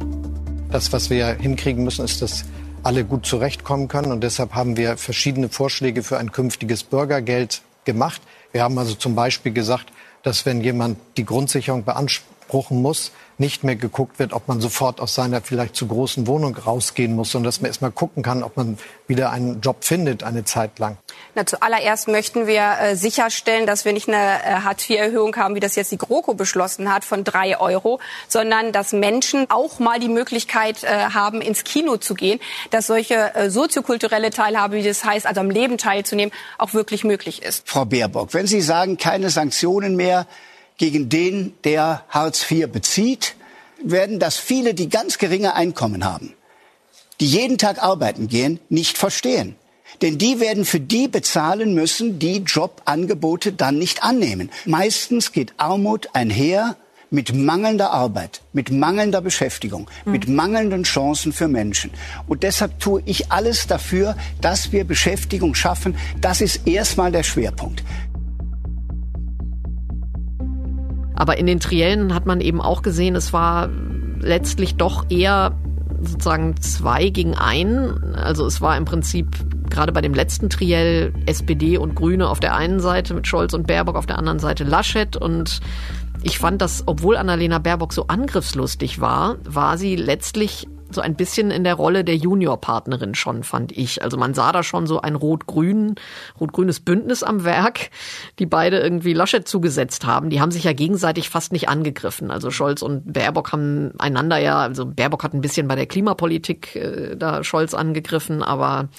Das, 0.71 0.93
was 0.93 1.09
wir 1.09 1.33
hinkriegen 1.33 1.83
müssen, 1.83 2.05
ist, 2.05 2.21
dass 2.21 2.45
alle 2.81 3.03
gut 3.03 3.25
zurechtkommen 3.25 3.89
können. 3.89 4.13
Und 4.13 4.23
deshalb 4.23 4.53
haben 4.53 4.77
wir 4.77 4.95
verschiedene 4.95 5.49
Vorschläge 5.49 6.01
für 6.01 6.17
ein 6.17 6.31
künftiges 6.31 6.83
Bürgergeld 6.83 7.61
gemacht. 7.83 8.21
Wir 8.53 8.63
haben 8.63 8.77
also 8.77 8.95
zum 8.95 9.15
Beispiel 9.15 9.51
gesagt, 9.51 9.87
dass 10.23 10.45
wenn 10.45 10.61
jemand 10.61 10.97
die 11.17 11.25
Grundsicherung 11.25 11.83
beanspruchen 11.83 12.81
muss, 12.81 13.11
nicht 13.37 13.63
mehr 13.63 13.75
geguckt 13.75 14.19
wird, 14.19 14.33
ob 14.33 14.47
man 14.47 14.61
sofort 14.61 15.01
aus 15.01 15.15
seiner 15.15 15.41
vielleicht 15.41 15.75
zu 15.75 15.87
großen 15.87 16.27
Wohnung 16.27 16.55
rausgehen 16.55 17.15
muss, 17.15 17.31
sondern 17.31 17.49
dass 17.49 17.61
man 17.61 17.67
erstmal 17.67 17.91
gucken 17.91 18.23
kann, 18.23 18.43
ob 18.43 18.55
man 18.55 18.77
wieder 19.07 19.31
einen 19.31 19.61
Job 19.61 19.83
findet 19.83 20.23
eine 20.23 20.45
Zeit 20.45 20.79
lang. 20.79 20.97
Na, 21.35 21.45
zuallererst 21.45 22.07
möchten 22.07 22.47
wir 22.47 22.77
äh, 22.79 22.95
sicherstellen, 22.95 23.65
dass 23.65 23.83
wir 23.83 23.93
nicht 23.93 24.07
eine 24.07 24.17
äh, 24.17 24.61
Hartz-IV-Erhöhung 24.63 25.35
haben, 25.35 25.55
wie 25.55 25.59
das 25.59 25.75
jetzt 25.75 25.91
die 25.91 25.97
GroKo 25.97 26.33
beschlossen 26.33 26.93
hat, 26.93 27.03
von 27.03 27.23
drei 27.23 27.59
Euro, 27.59 27.99
sondern 28.27 28.71
dass 28.71 28.93
Menschen 28.93 29.49
auch 29.49 29.79
mal 29.79 29.99
die 29.99 30.09
Möglichkeit 30.09 30.83
äh, 30.83 30.87
haben, 30.87 31.41
ins 31.41 31.63
Kino 31.63 31.97
zu 31.97 32.13
gehen, 32.13 32.39
dass 32.71 32.87
solche 32.87 33.35
äh, 33.35 33.49
soziokulturelle 33.49 34.29
Teilhabe, 34.29 34.77
wie 34.77 34.83
das 34.83 35.03
heißt, 35.03 35.25
also 35.25 35.41
am 35.41 35.49
Leben 35.49 35.77
teilzunehmen, 35.77 36.33
auch 36.57 36.73
wirklich 36.73 37.03
möglich 37.03 37.43
ist. 37.43 37.67
Frau 37.67 37.85
Baerbock, 37.85 38.33
wenn 38.33 38.47
Sie 38.47 38.61
sagen, 38.61 38.97
keine 38.97 39.29
Sanktionen 39.29 39.95
mehr, 39.95 40.25
gegen 40.77 41.09
den, 41.09 41.53
der 41.63 42.03
Hartz 42.09 42.49
IV 42.49 42.69
bezieht, 42.69 43.35
werden 43.83 44.19
das 44.19 44.37
viele, 44.37 44.73
die 44.73 44.89
ganz 44.89 45.17
geringe 45.17 45.55
Einkommen 45.55 46.05
haben, 46.05 46.33
die 47.19 47.27
jeden 47.27 47.57
Tag 47.57 47.81
arbeiten 47.81 48.27
gehen, 48.27 48.59
nicht 48.69 48.97
verstehen. 48.97 49.55
Denn 50.01 50.17
die 50.17 50.39
werden 50.39 50.65
für 50.65 50.79
die 50.79 51.07
bezahlen 51.07 51.73
müssen, 51.73 52.19
die 52.19 52.37
Jobangebote 52.37 53.53
dann 53.53 53.77
nicht 53.77 54.03
annehmen. 54.03 54.49
Meistens 54.65 55.31
geht 55.31 55.53
Armut 55.57 56.09
einher 56.13 56.75
mit 57.11 57.33
mangelnder 57.33 57.91
Arbeit, 57.91 58.41
mit 58.51 58.71
mangelnder 58.71 59.21
Beschäftigung, 59.21 59.89
mhm. 60.03 60.11
mit 60.11 60.27
mangelnden 60.27 60.83
Chancen 60.83 61.31
für 61.31 61.47
Menschen. 61.47 61.91
Und 62.27 62.43
deshalb 62.43 62.79
tue 62.79 63.01
ich 63.05 63.31
alles 63.31 63.67
dafür, 63.67 64.17
dass 64.41 64.71
wir 64.71 64.83
Beschäftigung 64.83 65.55
schaffen. 65.55 65.95
Das 66.19 66.41
ist 66.41 66.67
erstmal 66.67 67.11
der 67.11 67.23
Schwerpunkt. 67.23 67.83
Aber 71.15 71.37
in 71.37 71.45
den 71.45 71.59
Triellen 71.59 72.13
hat 72.13 72.25
man 72.25 72.41
eben 72.41 72.61
auch 72.61 72.81
gesehen, 72.81 73.15
es 73.15 73.33
war 73.33 73.69
letztlich 74.19 74.75
doch 74.75 75.09
eher 75.09 75.57
sozusagen 76.01 76.57
zwei 76.57 77.09
gegen 77.09 77.35
ein. 77.35 78.15
Also 78.15 78.45
es 78.45 78.61
war 78.61 78.77
im 78.77 78.85
Prinzip 78.85 79.27
gerade 79.69 79.91
bei 79.91 80.01
dem 80.01 80.13
letzten 80.13 80.49
Triell 80.49 81.13
SPD 81.25 81.77
und 81.77 81.95
Grüne 81.95 82.29
auf 82.29 82.39
der 82.39 82.55
einen 82.55 82.79
Seite 82.79 83.13
mit 83.13 83.27
Scholz 83.27 83.53
und 83.53 83.67
Baerbock 83.67 83.95
auf 83.95 84.05
der 84.05 84.19
anderen 84.19 84.39
Seite 84.39 84.63
Laschet 84.63 85.15
und 85.15 85.59
ich 86.21 86.39
fand, 86.39 86.61
dass 86.61 86.83
obwohl 86.87 87.17
Annalena 87.17 87.59
Baerbock 87.59 87.93
so 87.93 88.07
angriffslustig 88.07 88.99
war, 88.99 89.37
war 89.43 89.77
sie 89.77 89.95
letztlich 89.95 90.67
so 90.95 91.01
ein 91.01 91.15
bisschen 91.15 91.51
in 91.51 91.63
der 91.63 91.75
Rolle 91.75 92.03
der 92.03 92.15
Juniorpartnerin 92.15 93.13
schon, 93.15 93.43
fand 93.43 93.71
ich. 93.71 94.01
Also 94.03 94.17
man 94.17 94.33
sah 94.33 94.51
da 94.51 94.63
schon 94.63 94.87
so 94.87 95.01
ein 95.01 95.15
rot-grün, 95.15 95.95
rot-grünes 96.39 96.79
Bündnis 96.79 97.21
am 97.21 97.43
Werk, 97.43 97.91
die 98.39 98.45
beide 98.45 98.79
irgendwie 98.79 99.13
Laschet 99.13 99.47
zugesetzt 99.47 100.05
haben. 100.05 100.29
Die 100.29 100.41
haben 100.41 100.51
sich 100.51 100.63
ja 100.63 100.73
gegenseitig 100.73 101.29
fast 101.29 101.51
nicht 101.51 101.69
angegriffen. 101.69 102.31
Also 102.31 102.49
Scholz 102.49 102.81
und 102.81 103.13
Baerbock 103.13 103.51
haben 103.51 103.91
einander 103.99 104.37
ja, 104.37 104.59
also 104.59 104.85
Baerbock 104.85 105.23
hat 105.23 105.33
ein 105.33 105.41
bisschen 105.41 105.67
bei 105.67 105.75
der 105.75 105.85
Klimapolitik 105.85 106.75
äh, 106.75 107.15
da 107.15 107.43
Scholz 107.43 107.73
angegriffen, 107.73 108.41
aber 108.41 108.89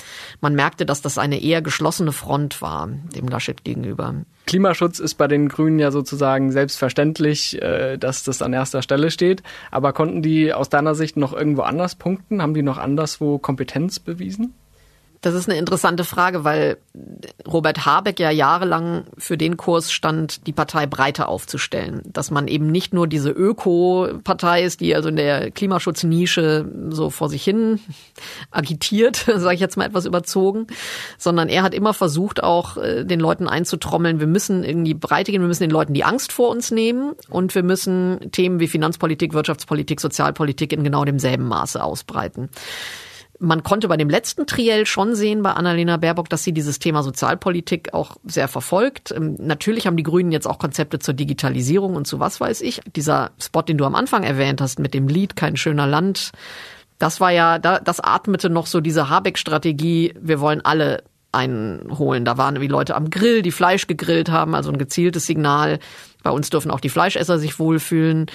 man 0.40 0.54
merkte, 0.54 0.86
dass 0.86 1.02
das 1.02 1.18
eine 1.18 1.42
eher 1.42 1.62
geschlossene 1.62 2.12
Front 2.12 2.62
war, 2.62 2.88
dem 3.14 3.28
Laschet 3.28 3.64
gegenüber. 3.64 4.14
Klimaschutz 4.46 5.00
ist 5.00 5.16
bei 5.16 5.26
den 5.26 5.48
Grünen 5.48 5.80
ja 5.80 5.90
sozusagen 5.90 6.52
selbstverständlich, 6.52 7.60
äh, 7.60 7.98
dass 7.98 8.22
das 8.22 8.42
an 8.42 8.52
erster 8.52 8.80
Stelle 8.80 9.10
steht. 9.10 9.42
Aber 9.72 9.92
konnten 9.92 10.22
die 10.22 10.52
aus 10.52 10.68
deiner 10.68 10.94
Sicht 10.94 11.16
noch 11.16 11.32
irgendwo 11.32 11.62
anders 11.62 11.96
punkten? 11.96 12.40
Haben 12.40 12.54
die 12.54 12.62
noch 12.62 12.78
anderswo 12.78 13.38
Kompetenz 13.38 13.98
bewiesen? 13.98 14.54
Das 15.26 15.34
ist 15.34 15.48
eine 15.48 15.58
interessante 15.58 16.04
Frage, 16.04 16.44
weil 16.44 16.76
Robert 17.48 17.84
Habeck 17.84 18.20
ja 18.20 18.30
jahrelang 18.30 19.06
für 19.18 19.36
den 19.36 19.56
Kurs 19.56 19.90
stand, 19.90 20.46
die 20.46 20.52
Partei 20.52 20.86
breiter 20.86 21.28
aufzustellen. 21.28 22.02
Dass 22.04 22.30
man 22.30 22.46
eben 22.46 22.68
nicht 22.70 22.94
nur 22.94 23.08
diese 23.08 23.30
Öko-Partei 23.30 24.62
ist, 24.62 24.80
die 24.80 24.94
also 24.94 25.08
in 25.08 25.16
der 25.16 25.50
Klimaschutznische 25.50 26.70
so 26.90 27.10
vor 27.10 27.28
sich 27.28 27.42
hin 27.42 27.80
agitiert, 28.52 29.16
sage 29.26 29.56
ich 29.56 29.60
jetzt 29.60 29.76
mal 29.76 29.86
etwas 29.86 30.06
überzogen, 30.06 30.68
sondern 31.18 31.48
er 31.48 31.64
hat 31.64 31.74
immer 31.74 31.92
versucht, 31.92 32.44
auch 32.44 32.76
äh, 32.76 33.02
den 33.02 33.18
Leuten 33.18 33.48
einzutrommeln, 33.48 34.20
wir 34.20 34.28
müssen 34.28 34.62
irgendwie 34.62 34.94
breite 34.94 35.32
gehen, 35.32 35.40
wir 35.40 35.48
müssen 35.48 35.64
den 35.64 35.72
Leuten 35.72 35.92
die 35.92 36.04
Angst 36.04 36.30
vor 36.30 36.50
uns 36.50 36.70
nehmen 36.70 37.14
und 37.30 37.52
wir 37.56 37.64
müssen 37.64 38.30
Themen 38.30 38.60
wie 38.60 38.68
Finanzpolitik, 38.68 39.32
Wirtschaftspolitik, 39.32 40.00
Sozialpolitik 40.00 40.72
in 40.72 40.84
genau 40.84 41.04
demselben 41.04 41.48
Maße 41.48 41.82
ausbreiten. 41.82 42.48
Man 43.38 43.62
konnte 43.62 43.88
bei 43.88 43.96
dem 43.96 44.08
letzten 44.08 44.46
Triell 44.46 44.86
schon 44.86 45.14
sehen 45.14 45.42
bei 45.42 45.52
Annalena 45.52 45.96
Baerbock, 45.96 46.28
dass 46.28 46.44
sie 46.44 46.52
dieses 46.52 46.78
Thema 46.78 47.02
Sozialpolitik 47.02 47.92
auch 47.92 48.16
sehr 48.24 48.48
verfolgt. 48.48 49.12
Ähm, 49.12 49.36
natürlich 49.38 49.86
haben 49.86 49.96
die 49.96 50.02
Grünen 50.02 50.32
jetzt 50.32 50.46
auch 50.46 50.58
Konzepte 50.58 50.98
zur 50.98 51.14
Digitalisierung 51.14 51.96
und 51.96 52.06
zu 52.06 52.20
was 52.20 52.40
weiß 52.40 52.60
ich. 52.62 52.80
Dieser 52.94 53.32
Spot, 53.40 53.62
den 53.62 53.78
du 53.78 53.84
am 53.84 53.94
Anfang 53.94 54.22
erwähnt 54.22 54.60
hast 54.60 54.78
mit 54.78 54.94
dem 54.94 55.08
Lied 55.08 55.36
Kein 55.36 55.56
schöner 55.56 55.86
Land, 55.86 56.32
das 56.98 57.20
war 57.20 57.30
ja, 57.30 57.58
das 57.58 58.00
atmete 58.00 58.48
noch 58.48 58.66
so 58.66 58.80
diese 58.80 59.10
Habeck-Strategie, 59.10 60.14
wir 60.18 60.40
wollen 60.40 60.64
alle 60.64 61.02
einholen. 61.36 62.24
Da 62.24 62.38
waren 62.38 62.60
wie 62.60 62.66
Leute 62.66 62.96
am 62.96 63.10
Grill, 63.10 63.42
die 63.42 63.52
Fleisch 63.52 63.86
gegrillt 63.86 64.30
haben, 64.30 64.54
also 64.54 64.70
ein 64.70 64.78
gezieltes 64.78 65.26
Signal. 65.26 65.78
Bei 66.22 66.30
uns 66.30 66.50
dürfen 66.50 66.72
auch 66.72 66.80
die 66.80 66.88
Fleischesser 66.88 67.38
sich 67.38 67.60
wohlfühlen, 67.60 68.26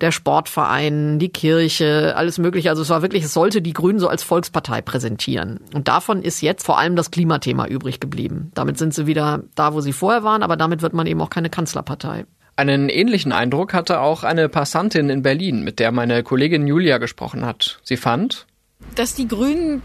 der 0.00 0.12
Sportverein, 0.12 1.18
die 1.18 1.30
Kirche, 1.30 2.14
alles 2.14 2.38
mögliche. 2.38 2.70
Also 2.70 2.82
es 2.82 2.90
war 2.90 3.02
wirklich, 3.02 3.24
es 3.24 3.32
sollte 3.32 3.60
die 3.60 3.72
Grünen 3.72 3.98
so 3.98 4.06
als 4.06 4.22
Volkspartei 4.22 4.82
präsentieren. 4.82 5.58
Und 5.74 5.88
davon 5.88 6.22
ist 6.22 6.42
jetzt 6.42 6.64
vor 6.64 6.78
allem 6.78 6.94
das 6.94 7.10
Klimathema 7.10 7.66
übrig 7.66 7.98
geblieben. 7.98 8.52
Damit 8.54 8.78
sind 8.78 8.94
sie 8.94 9.08
wieder 9.08 9.42
da, 9.56 9.74
wo 9.74 9.80
sie 9.80 9.92
vorher 9.92 10.22
waren, 10.22 10.44
aber 10.44 10.56
damit 10.56 10.82
wird 10.82 10.92
man 10.92 11.08
eben 11.08 11.20
auch 11.20 11.30
keine 11.30 11.50
Kanzlerpartei. 11.50 12.26
Einen 12.54 12.88
ähnlichen 12.88 13.32
Eindruck 13.32 13.72
hatte 13.72 14.00
auch 14.00 14.22
eine 14.22 14.48
Passantin 14.48 15.08
in 15.08 15.22
Berlin, 15.22 15.64
mit 15.64 15.78
der 15.78 15.92
meine 15.92 16.22
Kollegin 16.22 16.66
Julia 16.66 16.98
gesprochen 16.98 17.46
hat. 17.46 17.80
Sie 17.82 17.96
fand, 17.96 18.46
dass 18.94 19.14
die 19.14 19.28
Grünen 19.28 19.82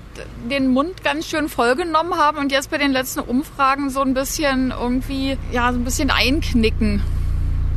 den 0.49 0.67
Mund 0.69 1.03
ganz 1.03 1.27
schön 1.27 1.49
vollgenommen 1.49 2.15
haben 2.15 2.37
und 2.37 2.51
jetzt 2.51 2.71
bei 2.71 2.77
den 2.77 2.91
letzten 2.91 3.19
Umfragen 3.19 3.89
so 3.89 4.01
ein 4.01 4.13
bisschen 4.13 4.71
irgendwie, 4.71 5.37
ja, 5.51 5.71
so 5.71 5.79
ein 5.79 5.83
bisschen 5.83 6.09
einknicken. 6.09 7.01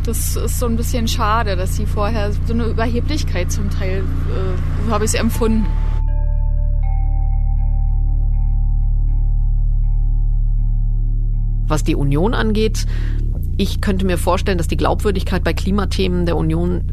Das 0.05 0.37
ist 0.37 0.59
so 0.59 0.67
ein 0.67 0.77
bisschen 0.77 1.07
schade, 1.07 1.57
dass 1.57 1.77
sie 1.77 1.85
vorher 1.85 2.33
so 2.33 2.53
eine 2.53 2.65
Überheblichkeit 2.65 3.53
zum 3.53 3.69
Teil, 3.71 3.99
äh, 3.99 4.87
so 4.87 4.93
habe 4.93 5.05
ich 5.05 5.13
es 5.13 5.15
empfunden. 5.15 5.67
Was 11.67 11.85
die 11.85 11.95
Union 11.95 12.33
angeht, 12.33 12.87
ich 13.59 13.81
könnte 13.81 14.07
mir 14.07 14.19
vorstellen, 14.19 14.57
dass 14.57 14.69
die 14.69 14.77
Glaubwürdigkeit 14.77 15.43
bei 15.43 15.53
Klimathemen 15.53 16.27
der 16.27 16.37
Union 16.37 16.85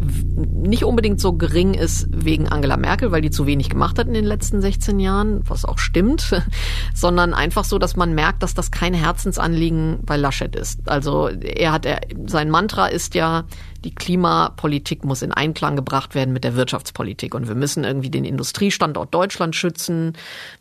nicht 0.63 0.83
unbedingt 0.83 1.21
so 1.21 1.33
gering 1.33 1.75
ist 1.75 2.07
wegen 2.11 2.49
Angela 2.49 2.75
Merkel, 2.75 3.11
weil 3.11 3.21
die 3.21 3.29
zu 3.29 3.45
wenig 3.45 3.69
gemacht 3.69 3.99
hat 3.99 4.07
in 4.07 4.15
den 4.15 4.25
letzten 4.25 4.61
16 4.61 4.99
Jahren, 4.99 5.41
was 5.47 5.63
auch 5.63 5.77
stimmt, 5.77 6.41
sondern 6.93 7.35
einfach 7.35 7.65
so, 7.65 7.77
dass 7.77 7.95
man 7.95 8.15
merkt, 8.15 8.41
dass 8.41 8.55
das 8.55 8.71
kein 8.71 8.95
Herzensanliegen 8.95 9.99
bei 10.01 10.17
Laschet 10.17 10.55
ist. 10.55 10.89
Also 10.89 11.29
er 11.29 11.71
hat, 11.71 11.85
er, 11.85 12.01
sein 12.25 12.49
Mantra 12.49 12.87
ist 12.87 13.13
ja, 13.13 13.45
die 13.85 13.93
Klimapolitik 13.93 15.05
muss 15.05 15.21
in 15.21 15.31
Einklang 15.31 15.75
gebracht 15.75 16.15
werden 16.15 16.33
mit 16.33 16.43
der 16.43 16.55
Wirtschaftspolitik. 16.55 17.35
Und 17.35 17.47
wir 17.47 17.55
müssen 17.55 17.83
irgendwie 17.83 18.09
den 18.09 18.25
Industriestandort 18.25 19.13
Deutschland 19.13 19.55
schützen. 19.55 20.13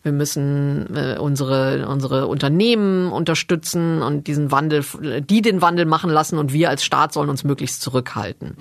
Wir 0.03 0.13
müssen 0.13 0.95
äh, 0.95 1.17
unsere, 1.19 1.89
unsere 1.89 2.27
Unternehmen 2.29 3.11
unterstützen 3.11 4.03
und 4.03 4.27
diesen 4.27 4.53
Wandel, 4.53 4.85
die 5.29 5.41
den 5.41 5.63
Wandel 5.63 5.87
machen 5.87 6.11
lassen 6.11 6.39
und 6.39 6.53
wir 6.53 6.69
als 6.69 6.85
Staat 6.85 7.15
sollen 7.15 7.31
uns 7.31 7.45
möglichst 7.45 7.81
zurückhalten. 7.81 8.57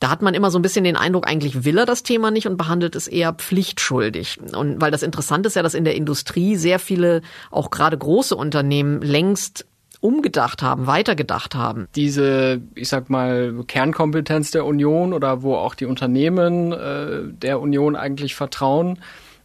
Da 0.00 0.10
hat 0.10 0.22
man 0.22 0.34
immer 0.34 0.50
so 0.50 0.58
ein 0.58 0.62
bisschen 0.62 0.84
den 0.84 0.96
Eindruck, 0.96 1.28
eigentlich 1.28 1.64
will 1.64 1.78
er 1.78 1.86
das 1.86 2.02
Thema 2.02 2.30
nicht 2.30 2.46
und 2.46 2.56
behandelt 2.56 2.96
es 2.96 3.06
eher 3.06 3.32
pflichtschuldig. 3.32 4.38
Und 4.54 4.80
weil 4.80 4.90
das 4.90 5.02
Interessante 5.02 5.46
ist 5.46 5.56
ja, 5.56 5.62
dass 5.62 5.74
in 5.74 5.84
der 5.84 5.94
Industrie 5.94 6.56
sehr 6.56 6.78
viele, 6.78 7.20
auch 7.50 7.70
gerade 7.70 7.96
große 7.96 8.34
Unternehmen 8.34 9.02
längst 9.02 9.66
umgedacht 10.04 10.60
haben, 10.60 10.86
weitergedacht 10.86 11.54
haben. 11.54 11.88
Diese, 11.96 12.60
ich 12.74 12.90
sag 12.90 13.08
mal, 13.08 13.54
Kernkompetenz 13.66 14.50
der 14.50 14.66
Union 14.66 15.14
oder 15.14 15.40
wo 15.40 15.54
auch 15.54 15.74
die 15.74 15.86
Unternehmen 15.86 16.72
äh, 16.72 17.22
der 17.24 17.58
Union 17.58 17.96
eigentlich 17.96 18.34
vertrauen. 18.34 18.98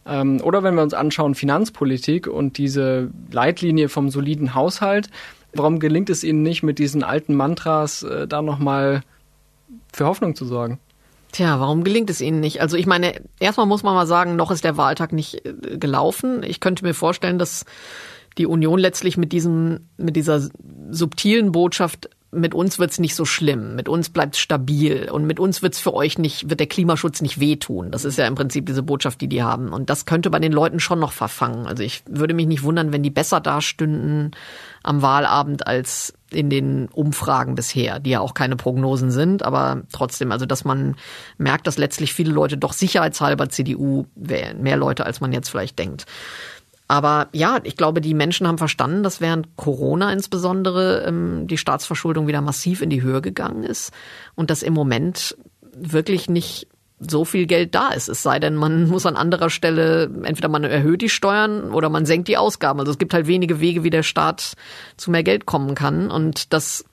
Ähm, 0.04 0.38
oder 0.42 0.62
wenn 0.62 0.74
wir 0.74 0.82
uns 0.82 0.92
anschauen, 0.92 1.34
Finanzpolitik 1.34 2.26
und 2.26 2.58
diese 2.58 3.08
Leitlinie 3.32 3.88
vom 3.88 4.10
soliden 4.10 4.54
Haushalt, 4.54 5.08
warum 5.54 5.80
gelingt 5.80 6.10
es 6.10 6.24
ihnen 6.24 6.42
nicht, 6.42 6.62
mit 6.62 6.78
diesen 6.78 7.02
alten 7.02 7.34
Mantras 7.34 8.02
äh, 8.02 8.28
da 8.28 8.42
nochmal 8.42 9.00
für 9.94 10.04
Hoffnung 10.04 10.36
zu 10.36 10.44
sorgen? 10.44 10.78
Tja, 11.32 11.58
warum 11.58 11.84
gelingt 11.84 12.10
es 12.10 12.20
Ihnen 12.20 12.40
nicht? 12.40 12.60
Also 12.60 12.76
ich 12.76 12.86
meine, 12.86 13.14
erstmal 13.38 13.66
muss 13.66 13.84
man 13.84 13.94
mal 13.94 14.06
sagen, 14.06 14.34
noch 14.34 14.50
ist 14.50 14.64
der 14.64 14.76
Wahltag 14.76 15.12
nicht 15.12 15.46
äh, 15.46 15.78
gelaufen. 15.78 16.42
Ich 16.42 16.60
könnte 16.60 16.84
mir 16.84 16.92
vorstellen, 16.92 17.38
dass 17.38 17.64
die 18.40 18.46
Union 18.46 18.80
letztlich 18.80 19.16
mit 19.16 19.32
diesem, 19.32 19.90
mit 19.98 20.16
dieser 20.16 20.48
subtilen 20.90 21.52
Botschaft 21.52 22.08
mit 22.32 22.54
uns 22.54 22.78
wird's 22.78 23.00
nicht 23.00 23.16
so 23.16 23.24
schlimm, 23.24 23.74
mit 23.74 23.88
uns 23.88 24.08
bleibt's 24.08 24.38
stabil 24.38 25.10
und 25.10 25.26
mit 25.26 25.40
uns 25.40 25.62
wird's 25.62 25.80
für 25.80 25.94
euch 25.94 26.16
nicht, 26.16 26.48
wird 26.48 26.60
der 26.60 26.68
Klimaschutz 26.68 27.22
nicht 27.22 27.40
wehtun. 27.40 27.90
Das 27.90 28.04
ist 28.04 28.18
ja 28.18 28.26
im 28.26 28.36
Prinzip 28.36 28.66
diese 28.66 28.84
Botschaft, 28.84 29.20
die 29.20 29.26
die 29.28 29.42
haben. 29.42 29.72
Und 29.72 29.90
das 29.90 30.06
könnte 30.06 30.30
bei 30.30 30.38
den 30.38 30.52
Leuten 30.52 30.78
schon 30.78 31.00
noch 31.00 31.10
verfangen. 31.10 31.66
Also 31.66 31.82
ich 31.82 32.04
würde 32.08 32.34
mich 32.34 32.46
nicht 32.46 32.62
wundern, 32.62 32.92
wenn 32.92 33.02
die 33.02 33.10
besser 33.10 33.40
dastünden 33.40 34.30
am 34.84 35.02
Wahlabend 35.02 35.66
als 35.66 36.14
in 36.30 36.50
den 36.50 36.86
Umfragen 36.88 37.56
bisher, 37.56 37.98
die 37.98 38.10
ja 38.10 38.20
auch 38.20 38.34
keine 38.34 38.54
Prognosen 38.54 39.10
sind, 39.10 39.42
aber 39.42 39.82
trotzdem, 39.92 40.30
also 40.30 40.46
dass 40.46 40.64
man 40.64 40.94
merkt, 41.36 41.66
dass 41.66 41.78
letztlich 41.78 42.14
viele 42.14 42.32
Leute 42.32 42.56
doch 42.56 42.72
sicherheitshalber 42.72 43.48
CDU 43.48 44.06
wählen, 44.14 44.62
mehr 44.62 44.76
Leute, 44.76 45.04
als 45.04 45.20
man 45.20 45.32
jetzt 45.32 45.50
vielleicht 45.50 45.80
denkt. 45.80 46.06
Aber 46.90 47.28
ja, 47.32 47.60
ich 47.62 47.76
glaube, 47.76 48.00
die 48.00 48.14
Menschen 48.14 48.48
haben 48.48 48.58
verstanden, 48.58 49.04
dass 49.04 49.20
während 49.20 49.54
Corona 49.54 50.12
insbesondere 50.12 51.04
ähm, 51.06 51.46
die 51.46 51.56
Staatsverschuldung 51.56 52.26
wieder 52.26 52.40
massiv 52.40 52.82
in 52.82 52.90
die 52.90 53.00
Höhe 53.00 53.22
gegangen 53.22 53.62
ist 53.62 53.92
und 54.34 54.50
dass 54.50 54.64
im 54.64 54.74
Moment 54.74 55.36
wirklich 55.72 56.28
nicht 56.28 56.66
so 56.98 57.24
viel 57.24 57.46
Geld 57.46 57.76
da 57.76 57.90
ist. 57.90 58.08
Es 58.08 58.24
sei 58.24 58.40
denn, 58.40 58.56
man 58.56 58.88
muss 58.88 59.06
an 59.06 59.14
anderer 59.14 59.50
Stelle, 59.50 60.10
entweder 60.24 60.48
man 60.48 60.64
erhöht 60.64 61.00
die 61.00 61.08
Steuern 61.08 61.72
oder 61.72 61.90
man 61.90 62.06
senkt 62.06 62.26
die 62.26 62.36
Ausgaben. 62.36 62.80
Also 62.80 62.90
es 62.90 62.98
gibt 62.98 63.14
halt 63.14 63.28
wenige 63.28 63.60
Wege, 63.60 63.84
wie 63.84 63.90
der 63.90 64.02
Staat 64.02 64.54
zu 64.96 65.12
mehr 65.12 65.22
Geld 65.22 65.46
kommen 65.46 65.76
kann. 65.76 66.10
Und 66.10 66.52
das, 66.52 66.84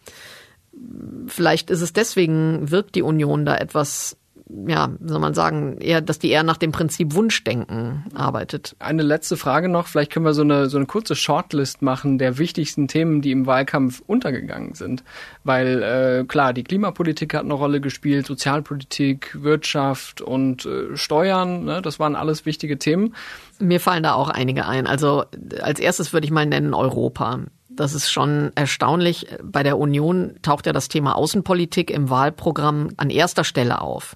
vielleicht 1.25 1.71
ist 1.71 1.81
es 1.81 1.91
deswegen, 1.91 2.69
wirkt 2.69 2.93
die 2.93 3.01
Union 3.01 3.47
da 3.47 3.57
etwas 3.57 4.15
ja, 4.49 4.89
soll 5.03 5.19
man 5.19 5.33
sagen, 5.33 5.77
eher, 5.79 6.01
dass 6.01 6.19
die 6.19 6.29
eher 6.29 6.43
nach 6.43 6.57
dem 6.57 6.71
Prinzip 6.71 7.13
Wunschdenken 7.13 8.05
arbeitet. 8.13 8.75
Eine 8.79 9.03
letzte 9.03 9.35
Frage 9.35 9.67
noch. 9.67 9.87
Vielleicht 9.87 10.11
können 10.11 10.25
wir 10.25 10.33
so 10.33 10.41
eine, 10.41 10.69
so 10.69 10.77
eine 10.77 10.85
kurze 10.85 11.15
Shortlist 11.15 11.81
machen 11.81 12.17
der 12.17 12.37
wichtigsten 12.37 12.87
Themen, 12.87 13.21
die 13.21 13.31
im 13.31 13.45
Wahlkampf 13.45 14.01
untergegangen 14.05 14.73
sind. 14.73 15.03
Weil, 15.43 15.83
äh, 15.83 16.23
klar, 16.25 16.53
die 16.53 16.63
Klimapolitik 16.63 17.33
hat 17.33 17.43
eine 17.43 17.53
Rolle 17.53 17.81
gespielt, 17.81 18.25
Sozialpolitik, 18.25 19.37
Wirtschaft 19.41 20.21
und 20.21 20.65
äh, 20.65 20.95
Steuern, 20.95 21.65
ne, 21.65 21.81
das 21.81 21.99
waren 21.99 22.15
alles 22.15 22.45
wichtige 22.45 22.77
Themen. 22.77 23.15
Mir 23.59 23.79
fallen 23.79 24.03
da 24.03 24.13
auch 24.13 24.29
einige 24.29 24.65
ein. 24.65 24.87
Also 24.87 25.25
als 25.61 25.79
erstes 25.79 26.13
würde 26.13 26.25
ich 26.25 26.31
mal 26.31 26.45
nennen 26.45 26.73
Europa. 26.73 27.39
Das 27.77 27.93
ist 27.93 28.09
schon 28.09 28.51
erstaunlich. 28.55 29.27
Bei 29.43 29.61
der 29.61 29.77
Union 29.77 30.35
taucht 30.41 30.65
ja 30.65 30.73
das 30.73 30.89
Thema 30.89 31.15
Außenpolitik 31.15 31.91
im 31.91 32.09
Wahlprogramm 32.09 32.89
an 32.97 33.11
erster 33.11 33.43
Stelle 33.43 33.81
auf. 33.81 34.15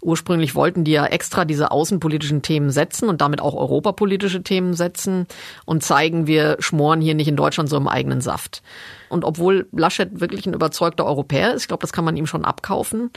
Ursprünglich 0.00 0.54
wollten 0.54 0.84
die 0.84 0.92
ja 0.92 1.06
extra 1.06 1.44
diese 1.44 1.72
außenpolitischen 1.72 2.42
Themen 2.42 2.70
setzen 2.70 3.08
und 3.08 3.20
damit 3.20 3.40
auch 3.40 3.54
europapolitische 3.54 4.42
Themen 4.42 4.74
setzen 4.74 5.26
und 5.64 5.82
zeigen, 5.82 6.26
wir 6.26 6.56
schmoren 6.60 7.00
hier 7.00 7.14
nicht 7.14 7.26
in 7.26 7.36
Deutschland 7.36 7.68
so 7.68 7.76
im 7.76 7.88
eigenen 7.88 8.20
Saft. 8.20 8.62
Und 9.08 9.24
obwohl 9.24 9.66
Laschet 9.72 10.20
wirklich 10.20 10.46
ein 10.46 10.54
überzeugter 10.54 11.04
Europäer 11.04 11.54
ist, 11.54 11.62
ich 11.62 11.68
glaube, 11.68 11.80
das 11.80 11.92
kann 11.92 12.04
man 12.04 12.16
ihm 12.16 12.26
schon 12.26 12.44
abkaufen, 12.44 13.10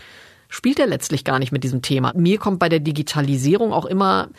spielt 0.49 0.79
er 0.79 0.87
letztlich 0.87 1.23
gar 1.23 1.39
nicht 1.39 1.51
mit 1.51 1.63
diesem 1.63 1.81
Thema. 1.83 2.13
Mir 2.15 2.39
kommt 2.39 2.57
bei 2.57 2.69
der 2.69 2.79
Digitalisierung 2.79 3.73
auch 3.73 3.85
immer 3.85 4.29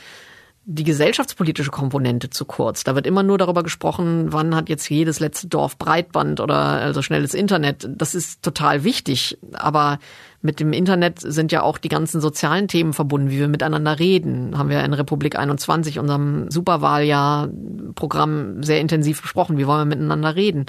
die 0.71 0.85
gesellschaftspolitische 0.85 1.71
Komponente 1.71 2.29
zu 2.29 2.45
kurz. 2.45 2.85
Da 2.85 2.95
wird 2.95 3.07
immer 3.07 3.23
nur 3.23 3.39
darüber 3.39 3.63
gesprochen, 3.63 4.35
wann 4.35 4.55
hat 4.55 4.69
jetzt 4.69 4.91
jedes 4.91 5.19
letzte 5.19 5.49
Dorf 5.49 5.79
Breitband 5.79 6.41
oder 6.41 6.57
also 6.57 7.01
schnelles 7.01 7.33
Internet. 7.33 7.89
Das 7.91 8.15
ist 8.15 8.43
total 8.43 8.85
wichtig, 8.85 9.39
aber 9.55 9.99
mit 10.43 10.61
dem 10.61 10.75
Internet 10.75 11.21
sind 11.21 11.53
ja 11.53 11.63
auch 11.63 11.79
die 11.79 11.89
ganzen 11.89 12.21
sozialen 12.21 12.69
Themen 12.69 12.93
verbunden, 12.93 13.31
wie 13.31 13.39
wir 13.39 13.49
miteinander 13.49 13.99
reden. 13.99 14.59
Haben 14.59 14.69
wir 14.69 14.85
in 14.85 14.93
Republik 14.93 15.39
21, 15.39 15.99
unserem 15.99 16.51
Superwahljahr-Programm, 16.51 18.63
sehr 18.63 18.83
intensiv 18.83 19.23
besprochen. 19.23 19.57
Wie 19.57 19.67
wollen 19.67 19.89
wir 19.89 19.97
miteinander 19.97 20.37
reden? 20.37 20.67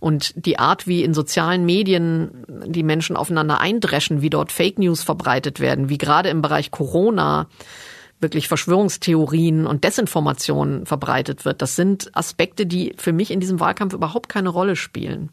Und 0.00 0.44
die 0.44 0.58
Art, 0.58 0.88
wie 0.88 1.04
in 1.04 1.14
sozialen 1.14 1.64
Medien 1.64 2.44
die 2.66 2.82
Menschen 2.82 3.16
aufeinander 3.16 3.60
eindreschen, 3.60 4.22
wie 4.22 4.30
dort 4.30 4.50
Fake 4.50 4.80
News 4.80 5.04
verbreitet 5.04 5.60
werden, 5.60 5.88
wie 5.88 5.98
gerade 5.98 6.30
im 6.30 6.42
Bereich 6.42 6.72
Corona 6.72 7.46
wirklich 8.20 8.48
Verschwörungstheorien 8.48 9.66
und 9.66 9.84
Desinformation 9.84 10.86
verbreitet 10.86 11.44
wird. 11.44 11.62
Das 11.62 11.76
sind 11.76 12.10
Aspekte, 12.16 12.66
die 12.66 12.94
für 12.96 13.12
mich 13.12 13.30
in 13.30 13.40
diesem 13.40 13.60
Wahlkampf 13.60 13.94
überhaupt 13.94 14.28
keine 14.28 14.48
Rolle 14.48 14.76
spielen. 14.76 15.30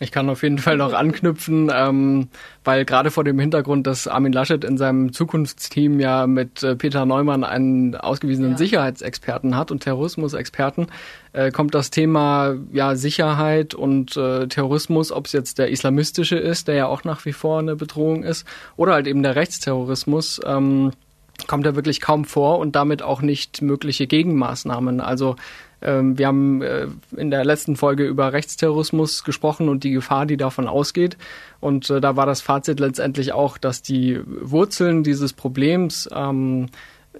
Ich 0.00 0.12
kann 0.12 0.30
auf 0.30 0.42
jeden 0.42 0.58
Fall 0.58 0.76
noch 0.76 0.92
anknüpfen, 0.92 1.70
ähm, 1.74 2.28
weil 2.62 2.84
gerade 2.84 3.10
vor 3.10 3.24
dem 3.24 3.38
Hintergrund, 3.38 3.86
dass 3.86 4.06
Armin 4.06 4.32
Laschet 4.32 4.62
in 4.62 4.78
seinem 4.78 5.12
Zukunftsteam 5.12 5.98
ja 5.98 6.26
mit 6.28 6.62
äh, 6.62 6.76
Peter 6.76 7.04
Neumann 7.04 7.42
einen 7.42 7.96
ausgewiesenen 7.96 8.52
ja. 8.52 8.58
Sicherheitsexperten 8.58 9.56
hat 9.56 9.72
und 9.72 9.82
Terrorismusexperten, 9.82 10.86
äh, 11.32 11.50
kommt 11.50 11.74
das 11.74 11.90
Thema 11.90 12.54
ja 12.72 12.94
Sicherheit 12.94 13.74
und 13.74 14.16
äh, 14.16 14.46
Terrorismus, 14.46 15.10
ob 15.10 15.26
es 15.26 15.32
jetzt 15.32 15.58
der 15.58 15.70
islamistische 15.70 16.36
ist, 16.36 16.68
der 16.68 16.76
ja 16.76 16.86
auch 16.86 17.02
nach 17.02 17.24
wie 17.24 17.32
vor 17.32 17.58
eine 17.58 17.74
Bedrohung 17.74 18.22
ist, 18.22 18.46
oder 18.76 18.92
halt 18.92 19.08
eben 19.08 19.24
der 19.24 19.34
Rechtsterrorismus. 19.34 20.40
Ähm, 20.44 20.92
kommt 21.46 21.66
er 21.66 21.76
wirklich 21.76 22.00
kaum 22.00 22.24
vor 22.24 22.58
und 22.58 22.74
damit 22.74 23.02
auch 23.02 23.22
nicht 23.22 23.62
mögliche 23.62 24.06
Gegenmaßnahmen. 24.06 25.00
Also 25.00 25.36
ähm, 25.80 26.18
wir 26.18 26.26
haben 26.26 26.62
äh, 26.62 26.88
in 27.16 27.30
der 27.30 27.44
letzten 27.44 27.76
Folge 27.76 28.04
über 28.04 28.32
Rechtsterrorismus 28.32 29.24
gesprochen 29.24 29.68
und 29.68 29.84
die 29.84 29.92
Gefahr, 29.92 30.26
die 30.26 30.36
davon 30.36 30.66
ausgeht. 30.66 31.16
Und 31.60 31.88
äh, 31.90 32.00
da 32.00 32.16
war 32.16 32.26
das 32.26 32.40
Fazit 32.40 32.80
letztendlich 32.80 33.32
auch, 33.32 33.58
dass 33.58 33.82
die 33.82 34.20
Wurzeln 34.24 35.02
dieses 35.04 35.32
Problems 35.32 36.08
ähm, 36.12 36.66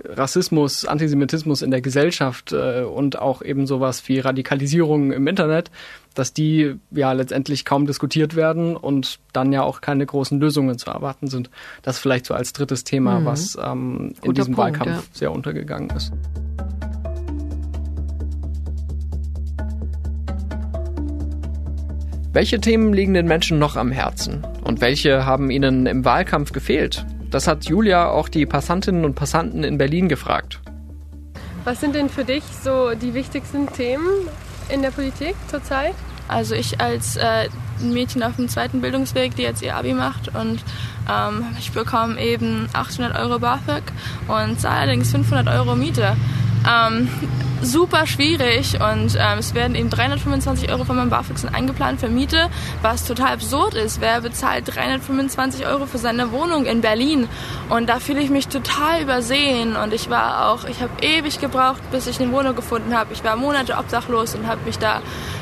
Rassismus, 0.04 0.84
Antisemitismus 0.84 1.62
in 1.62 1.70
der 1.70 1.80
Gesellschaft 1.80 2.52
äh, 2.52 2.82
und 2.82 3.18
auch 3.18 3.42
eben 3.42 3.66
sowas 3.66 4.08
wie 4.08 4.20
Radikalisierung 4.20 5.12
im 5.12 5.26
Internet, 5.26 5.70
dass 6.18 6.32
die 6.32 6.74
ja 6.90 7.12
letztendlich 7.12 7.64
kaum 7.64 7.86
diskutiert 7.86 8.34
werden 8.34 8.76
und 8.76 9.20
dann 9.32 9.52
ja 9.52 9.62
auch 9.62 9.80
keine 9.80 10.04
großen 10.04 10.40
Lösungen 10.40 10.76
zu 10.76 10.90
erwarten 10.90 11.28
sind. 11.28 11.48
Das 11.82 12.00
vielleicht 12.00 12.26
so 12.26 12.34
als 12.34 12.52
drittes 12.52 12.82
Thema, 12.82 13.20
mhm. 13.20 13.24
was 13.24 13.56
ähm, 13.62 14.14
in 14.22 14.34
diesem 14.34 14.54
Punkt, 14.54 14.80
Wahlkampf 14.80 14.88
ja. 14.88 15.02
sehr 15.12 15.32
untergegangen 15.32 15.90
ist. 15.90 16.12
Welche 22.32 22.60
Themen 22.60 22.92
liegen 22.92 23.14
den 23.14 23.26
Menschen 23.26 23.60
noch 23.60 23.76
am 23.76 23.92
Herzen? 23.92 24.44
Und 24.64 24.80
welche 24.80 25.24
haben 25.24 25.50
ihnen 25.50 25.86
im 25.86 26.04
Wahlkampf 26.04 26.50
gefehlt? 26.52 27.06
Das 27.30 27.46
hat 27.46 27.66
Julia 27.66 28.10
auch 28.10 28.28
die 28.28 28.44
Passantinnen 28.44 29.04
und 29.04 29.14
Passanten 29.14 29.62
in 29.62 29.78
Berlin 29.78 30.08
gefragt. 30.08 30.60
Was 31.62 31.80
sind 31.80 31.94
denn 31.94 32.08
für 32.08 32.24
dich 32.24 32.42
so 32.64 32.94
die 32.94 33.14
wichtigsten 33.14 33.72
Themen 33.72 34.28
in 34.68 34.82
der 34.82 34.90
Politik 34.90 35.36
zurzeit? 35.48 35.94
Also 36.28 36.54
ich 36.54 36.80
als 36.80 37.16
äh, 37.16 37.48
Mädchen 37.80 38.22
auf 38.22 38.36
dem 38.36 38.48
zweiten 38.48 38.80
Bildungsweg, 38.80 39.34
die 39.36 39.42
jetzt 39.42 39.62
ihr 39.62 39.76
Abi 39.76 39.94
macht 39.94 40.28
und 40.34 40.62
ähm, 41.10 41.46
ich 41.58 41.72
bekomme 41.72 42.20
eben 42.20 42.68
800 42.72 43.18
Euro 43.18 43.38
BAföG 43.38 43.82
und 44.28 44.60
zahle 44.60 44.80
allerdings 44.80 45.10
500 45.10 45.48
Euro 45.48 45.74
Miete. 45.74 46.16
Ähm, 46.68 47.08
super 47.62 48.06
schwierig 48.06 48.74
und 48.80 49.16
ähm, 49.18 49.38
es 49.38 49.54
werden 49.54 49.74
eben 49.74 49.90
325 49.90 50.70
Euro 50.70 50.84
von 50.84 50.96
meinem 50.96 51.10
BAföG 51.10 51.36
eingeplant 51.52 52.00
für 52.00 52.08
Miete, 52.08 52.48
was 52.82 53.04
total 53.04 53.34
absurd 53.34 53.74
ist. 53.74 54.00
Wer 54.00 54.20
bezahlt 54.20 54.74
325 54.74 55.66
Euro 55.66 55.86
für 55.86 55.98
seine 55.98 56.32
Wohnung 56.32 56.66
in 56.66 56.80
Berlin? 56.80 57.28
Und 57.68 57.88
da 57.88 58.00
fühle 58.00 58.20
ich 58.20 58.30
mich 58.30 58.48
total 58.48 59.02
übersehen 59.02 59.76
und 59.76 59.92
ich 59.92 60.10
war 60.10 60.50
auch, 60.50 60.64
ich 60.64 60.80
habe 60.80 60.92
ewig 61.02 61.40
gebraucht, 61.40 61.82
bis 61.90 62.06
ich 62.06 62.20
eine 62.20 62.32
Wohnung 62.32 62.54
gefunden 62.54 62.96
habe. 62.96 63.12
Ich 63.12 63.24
war 63.24 63.36
Monate 63.36 63.76
obdachlos 63.76 64.34
und 64.34 64.46
habe 64.46 64.64
mich 64.64 64.78
da 64.78 65.00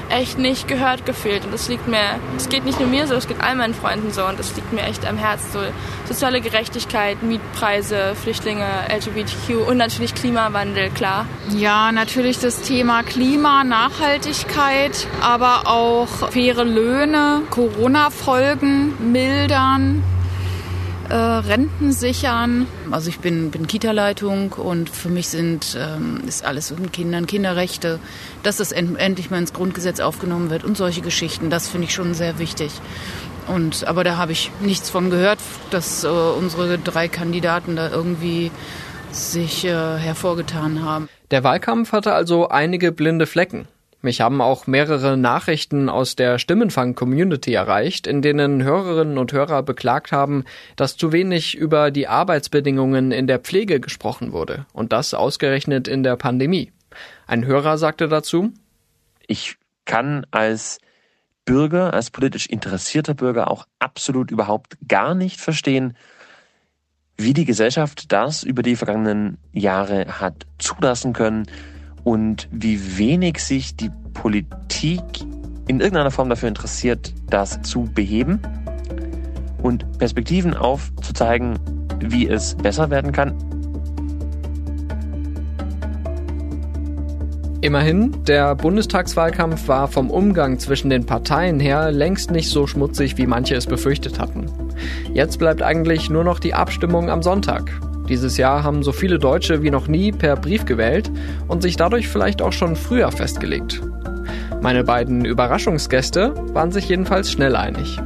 echt 0.09 0.39
nicht 0.39 0.69
gehört 0.69 1.05
gefühlt 1.05 1.45
und 1.45 1.53
das 1.53 1.69
liegt 1.69 1.89
mir, 1.89 2.21
es 2.37 2.49
geht 2.49 2.65
nicht 2.65 2.79
nur 2.79 2.89
mir 2.89 3.07
so, 3.07 3.15
es 3.15 3.27
geht 3.27 3.41
all 3.41 3.57
meinen 3.57 3.75
Freunden 3.75 4.13
so 4.13 4.25
und 4.25 4.39
das 4.39 4.55
liegt 4.55 4.73
mir 4.73 4.83
echt 4.83 5.07
am 5.07 5.17
Herzen. 5.17 5.51
So 5.53 5.59
soziale 6.07 6.41
Gerechtigkeit, 6.41 7.23
Mietpreise, 7.23 8.15
Flüchtlinge, 8.15 8.67
LGBTQ 8.89 9.69
und 9.69 9.77
natürlich 9.77 10.15
Klimawandel, 10.15 10.91
klar. 10.91 11.27
Ja, 11.51 11.91
natürlich 11.93 12.06
das 12.14 12.62
Thema 12.62 13.03
Klima, 13.03 13.64
Nachhaltigkeit, 13.64 15.07
aber 15.21 15.66
auch 15.66 16.31
faire 16.31 16.64
Löhne, 16.64 17.42
Corona-Folgen 17.51 19.12
mildern, 19.12 20.03
äh, 21.09 21.14
Renten 21.14 21.92
sichern. 21.92 22.66
Also 22.90 23.11
ich 23.11 23.19
bin, 23.19 23.51
bin 23.51 23.66
Kita-Leitung 23.66 24.53
und 24.53 24.88
für 24.88 25.09
mich 25.09 25.29
sind, 25.29 25.77
ähm, 25.79 26.23
ist 26.27 26.45
alles 26.45 26.71
mit 26.71 26.92
Kindern, 26.92 27.27
Kinderrechte, 27.27 27.99
dass 28.42 28.57
das 28.57 28.73
end 28.73 28.99
endlich 28.99 29.31
mal 29.31 29.38
ins 29.38 29.53
Grundgesetz 29.53 30.01
aufgenommen 30.01 30.49
wird 30.49 30.64
und 30.64 30.77
solche 30.77 31.03
Geschichten, 31.03 31.51
das 31.51 31.69
finde 31.69 31.87
ich 31.87 31.95
schon 31.95 32.14
sehr 32.14 32.38
wichtig. 32.38 32.73
Und, 33.49 33.87
aber 33.87 34.05
da 34.05 34.16
habe 34.16 34.33
ich 34.33 34.51
nichts 34.61 34.90
von 34.90 35.11
gehört, 35.11 35.38
dass 35.71 36.03
äh, 36.05 36.09
unsere 36.09 36.79
drei 36.79 37.09
Kandidaten 37.09 37.77
da 37.77 37.90
irgendwie 37.90 38.51
sich 39.12 39.64
äh, 39.64 39.99
hervorgetan 39.99 40.83
haben. 40.83 41.09
Der 41.31 41.43
Wahlkampf 41.43 41.93
hatte 41.93 42.12
also 42.12 42.49
einige 42.49 42.93
blinde 42.93 43.27
Flecken. 43.27 43.67
Mich 44.01 44.21
haben 44.21 44.41
auch 44.41 44.69
mehrere 44.69 45.17
Nachrichten 45.17 45.89
aus 45.89 46.15
der 46.15 46.39
Stimmenfang-Community 46.39 47.53
erreicht, 47.55 48.07
in 48.07 48.23
denen 48.23 48.62
Hörerinnen 48.62 49.19
und 49.19 49.33
Hörer 49.33 49.65
beklagt 49.65 50.12
haben, 50.12 50.45
dass 50.77 50.97
zu 50.97 51.11
wenig 51.11 51.57
über 51.57 51.91
die 51.91 52.07
Arbeitsbedingungen 52.07 53.11
in 53.11 53.27
der 53.27 53.41
Pflege 53.41 53.81
gesprochen 53.81 54.31
wurde. 54.31 54.67
Und 54.73 54.93
das 54.93 55.15
ausgerechnet 55.15 55.89
in 55.89 56.05
der 56.05 56.15
Pandemie. 56.15 56.71
Ein 57.27 57.45
Hörer 57.45 57.79
sagte 57.79 58.07
dazu, 58.07 58.53
Ich 59.27 59.57
kann 59.85 60.27
als 60.31 60.79
Bürger, 61.45 61.93
als 61.93 62.11
politisch 62.11 62.47
interessierter 62.47 63.15
Bürger 63.15 63.51
auch 63.51 63.67
absolut 63.81 64.31
überhaupt 64.31 64.77
gar 64.87 65.17
nicht 65.17 65.41
verstehen, 65.41 65.97
wie 67.17 67.33
die 67.33 67.45
Gesellschaft 67.45 68.13
das 68.13 68.43
über 68.43 68.63
die 68.63 68.77
vergangenen 68.77 69.39
Jahre 69.53 70.07
hat 70.21 70.47
zulassen 70.59 71.13
können, 71.13 71.47
und 72.07 72.47
wie 72.53 72.99
wenig 72.99 73.41
sich 73.41 73.75
die 73.75 73.91
Politik 74.15 75.03
in 75.67 75.81
irgendeiner 75.81 76.13
Form 76.13 76.29
dafür 76.29 76.49
interessiert, 76.49 77.13
das 77.29 77.61
zu 77.63 77.91
beheben 77.93 78.41
und 79.61 79.99
Perspektiven 79.99 80.55
aufzuzeigen, 80.55 81.59
wie 81.99 82.29
es 82.29 82.55
besser 82.55 82.91
werden 82.91 83.11
kann. 83.11 83.35
Immerhin, 87.62 88.12
der 88.25 88.55
Bundestagswahlkampf 88.55 89.66
war 89.66 89.88
vom 89.88 90.11
Umgang 90.11 90.59
zwischen 90.59 90.90
den 90.90 91.07
Parteien 91.07 91.59
her 91.59 91.90
längst 91.90 92.31
nicht 92.31 92.51
so 92.51 92.66
schmutzig, 92.66 93.16
wie 93.16 93.27
manche 93.27 93.55
es 93.55 93.66
befürchtet 93.66 94.19
hatten. 94.19 94.47
Jetzt 95.14 95.38
bleibt 95.38 95.62
eigentlich 95.62 96.11
nur 96.11 96.23
noch 96.23 96.38
die 96.38 96.55
Abstimmung 96.55 97.09
am 97.09 97.23
Sonntag. 97.23 97.73
Dieses 98.09 98.37
Jahr 98.37 98.62
haben 98.62 98.83
so 98.83 98.92
viele 98.92 99.19
Deutsche 99.19 99.62
wie 99.62 99.71
noch 99.71 99.88
nie 99.88 100.12
per 100.12 100.37
Brief 100.37 100.64
gewählt 100.64 101.11
und 101.49 101.62
sich 101.62 101.77
dadurch 101.77 102.09
vielleicht 102.09 102.42
auch 102.42 102.53
schon 102.53 102.77
früher 102.77 103.11
festgelegt. 103.11 103.81
Meine 104.61 104.85
beiden 104.85 105.25
Überraschungsgäste 105.25 106.35
waren 106.53 106.73
sich 106.73 106.88
jedenfalls 106.88 107.33
schnell 107.33 107.57
einig. 107.57 107.99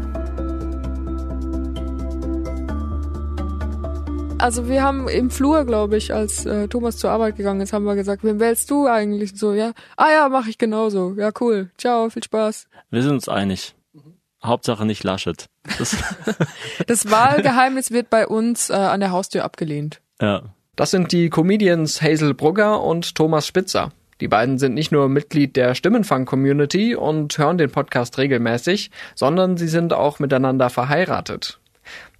Also 4.40 4.68
wir 4.68 4.82
haben 4.82 5.06
im 5.08 5.30
Flur, 5.30 5.66
glaube 5.66 5.98
ich, 5.98 6.14
als 6.14 6.46
äh, 6.46 6.66
Thomas 6.66 6.96
zur 6.96 7.10
Arbeit 7.10 7.36
gegangen 7.36 7.60
ist, 7.60 7.74
haben 7.74 7.84
wir 7.84 7.94
gesagt, 7.94 8.24
wen 8.24 8.40
wählst 8.40 8.70
du 8.70 8.86
eigentlich? 8.86 9.36
so, 9.36 9.52
ja. 9.52 9.72
Ah 9.96 10.10
ja, 10.10 10.28
mache 10.30 10.48
ich 10.48 10.56
genauso. 10.56 11.14
Ja, 11.16 11.30
cool. 11.40 11.70
Ciao, 11.76 12.08
viel 12.08 12.24
Spaß. 12.24 12.66
Wir 12.90 13.02
sind 13.02 13.12
uns 13.12 13.28
einig. 13.28 13.74
Hauptsache 14.42 14.86
nicht 14.86 15.04
Laschet. 15.04 15.44
Das, 15.78 15.94
das 16.86 17.10
Wahlgeheimnis 17.10 17.90
wird 17.90 18.08
bei 18.08 18.26
uns 18.26 18.70
äh, 18.70 18.74
an 18.74 19.00
der 19.00 19.10
Haustür 19.10 19.44
abgelehnt. 19.44 20.00
Ja. 20.20 20.54
Das 20.74 20.90
sind 20.90 21.12
die 21.12 21.28
Comedians 21.28 22.00
Hazel 22.00 22.32
Brugger 22.32 22.82
und 22.82 23.14
Thomas 23.14 23.46
Spitzer. 23.46 23.92
Die 24.22 24.28
beiden 24.28 24.58
sind 24.58 24.72
nicht 24.74 24.92
nur 24.92 25.10
Mitglied 25.10 25.56
der 25.56 25.74
Stimmenfang-Community 25.74 26.94
und 26.94 27.36
hören 27.36 27.58
den 27.58 27.70
Podcast 27.70 28.16
regelmäßig, 28.16 28.90
sondern 29.14 29.58
sie 29.58 29.68
sind 29.68 29.92
auch 29.92 30.18
miteinander 30.18 30.70
verheiratet. 30.70 31.59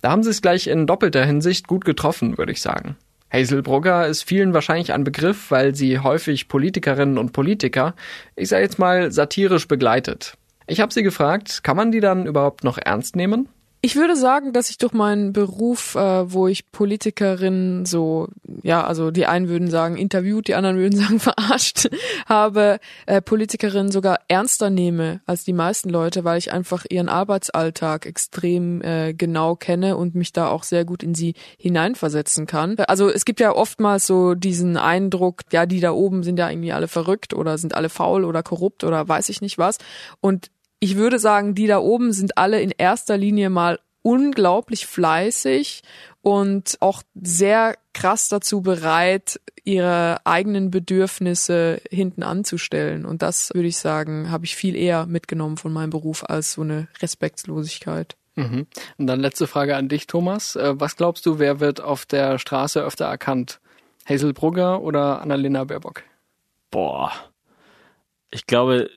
Da 0.00 0.10
haben 0.10 0.22
sie 0.22 0.30
es 0.30 0.42
gleich 0.42 0.66
in 0.66 0.86
doppelter 0.86 1.24
Hinsicht 1.24 1.66
gut 1.66 1.84
getroffen, 1.84 2.38
würde 2.38 2.52
ich 2.52 2.62
sagen. 2.62 2.96
Hazel 3.32 3.62
Brugger 3.62 4.06
ist 4.06 4.24
vielen 4.24 4.54
wahrscheinlich 4.54 4.92
ein 4.92 5.04
Begriff, 5.04 5.50
weil 5.50 5.74
sie 5.74 6.00
häufig 6.00 6.48
Politikerinnen 6.48 7.16
und 7.16 7.32
Politiker, 7.32 7.94
ich 8.34 8.48
sage 8.48 8.64
jetzt 8.64 8.78
mal, 8.78 9.12
satirisch 9.12 9.68
begleitet. 9.68 10.34
Ich 10.66 10.80
habe 10.80 10.92
sie 10.92 11.02
gefragt, 11.02 11.62
kann 11.62 11.76
man 11.76 11.92
die 11.92 12.00
dann 12.00 12.26
überhaupt 12.26 12.64
noch 12.64 12.78
ernst 12.78 13.14
nehmen? 13.14 13.48
Ich 13.82 13.96
würde 13.96 14.14
sagen, 14.14 14.52
dass 14.52 14.68
ich 14.68 14.76
durch 14.76 14.92
meinen 14.92 15.32
Beruf, 15.32 15.94
äh, 15.94 16.30
wo 16.30 16.46
ich 16.48 16.70
Politikerinnen 16.70 17.86
so, 17.86 18.28
ja, 18.62 18.84
also 18.84 19.10
die 19.10 19.24
einen 19.24 19.48
würden 19.48 19.70
sagen 19.70 19.96
interviewt, 19.96 20.48
die 20.48 20.54
anderen 20.54 20.76
würden 20.76 20.98
sagen 21.00 21.18
verarscht, 21.18 21.88
habe, 22.26 22.78
äh, 23.06 23.22
Politikerinnen 23.22 23.90
sogar 23.90 24.18
ernster 24.28 24.68
nehme 24.68 25.22
als 25.24 25.44
die 25.44 25.54
meisten 25.54 25.88
Leute, 25.88 26.24
weil 26.24 26.36
ich 26.36 26.52
einfach 26.52 26.84
ihren 26.90 27.08
Arbeitsalltag 27.08 28.04
extrem 28.04 28.82
äh, 28.82 29.14
genau 29.14 29.56
kenne 29.56 29.96
und 29.96 30.14
mich 30.14 30.34
da 30.34 30.48
auch 30.48 30.64
sehr 30.64 30.84
gut 30.84 31.02
in 31.02 31.14
sie 31.14 31.32
hineinversetzen 31.56 32.46
kann. 32.46 32.76
Also 32.80 33.08
es 33.08 33.24
gibt 33.24 33.40
ja 33.40 33.54
oftmals 33.54 34.06
so 34.06 34.34
diesen 34.34 34.76
Eindruck, 34.76 35.40
ja, 35.52 35.64
die 35.64 35.80
da 35.80 35.92
oben 35.92 36.22
sind 36.22 36.38
ja 36.38 36.50
irgendwie 36.50 36.72
alle 36.72 36.88
verrückt 36.88 37.32
oder 37.32 37.56
sind 37.56 37.74
alle 37.74 37.88
faul 37.88 38.26
oder 38.26 38.42
korrupt 38.42 38.84
oder 38.84 39.08
weiß 39.08 39.30
ich 39.30 39.40
nicht 39.40 39.56
was. 39.56 39.78
Und 40.20 40.50
ich 40.80 40.96
würde 40.96 41.18
sagen, 41.18 41.54
die 41.54 41.66
da 41.66 41.78
oben 41.78 42.12
sind 42.12 42.36
alle 42.38 42.60
in 42.60 42.72
erster 42.76 43.16
Linie 43.16 43.50
mal 43.50 43.78
unglaublich 44.02 44.86
fleißig 44.86 45.82
und 46.22 46.78
auch 46.80 47.02
sehr 47.14 47.76
krass 47.92 48.28
dazu 48.28 48.62
bereit, 48.62 49.40
ihre 49.64 50.24
eigenen 50.24 50.70
Bedürfnisse 50.70 51.80
hinten 51.90 52.22
anzustellen. 52.22 53.04
Und 53.04 53.20
das 53.22 53.50
würde 53.54 53.68
ich 53.68 53.76
sagen, 53.76 54.30
habe 54.30 54.46
ich 54.46 54.56
viel 54.56 54.74
eher 54.74 55.06
mitgenommen 55.06 55.58
von 55.58 55.72
meinem 55.72 55.90
Beruf 55.90 56.24
als 56.28 56.54
so 56.54 56.62
eine 56.62 56.88
Respektlosigkeit. 57.00 58.16
Mhm. 58.36 58.66
Und 58.96 59.06
dann 59.06 59.20
letzte 59.20 59.46
Frage 59.46 59.76
an 59.76 59.88
dich, 59.88 60.06
Thomas. 60.06 60.56
Äh, 60.56 60.80
was 60.80 60.96
glaubst 60.96 61.26
du, 61.26 61.38
wer 61.38 61.60
wird 61.60 61.80
auf 61.80 62.06
der 62.06 62.38
Straße 62.38 62.82
öfter 62.82 63.04
erkannt? 63.04 63.60
Hazel 64.08 64.32
Brugger 64.32 64.80
oder 64.80 65.20
Annalena 65.20 65.64
Baerbock? 65.64 66.04
Boah. 66.70 67.12
Ich 68.30 68.46
glaube, 68.46 68.88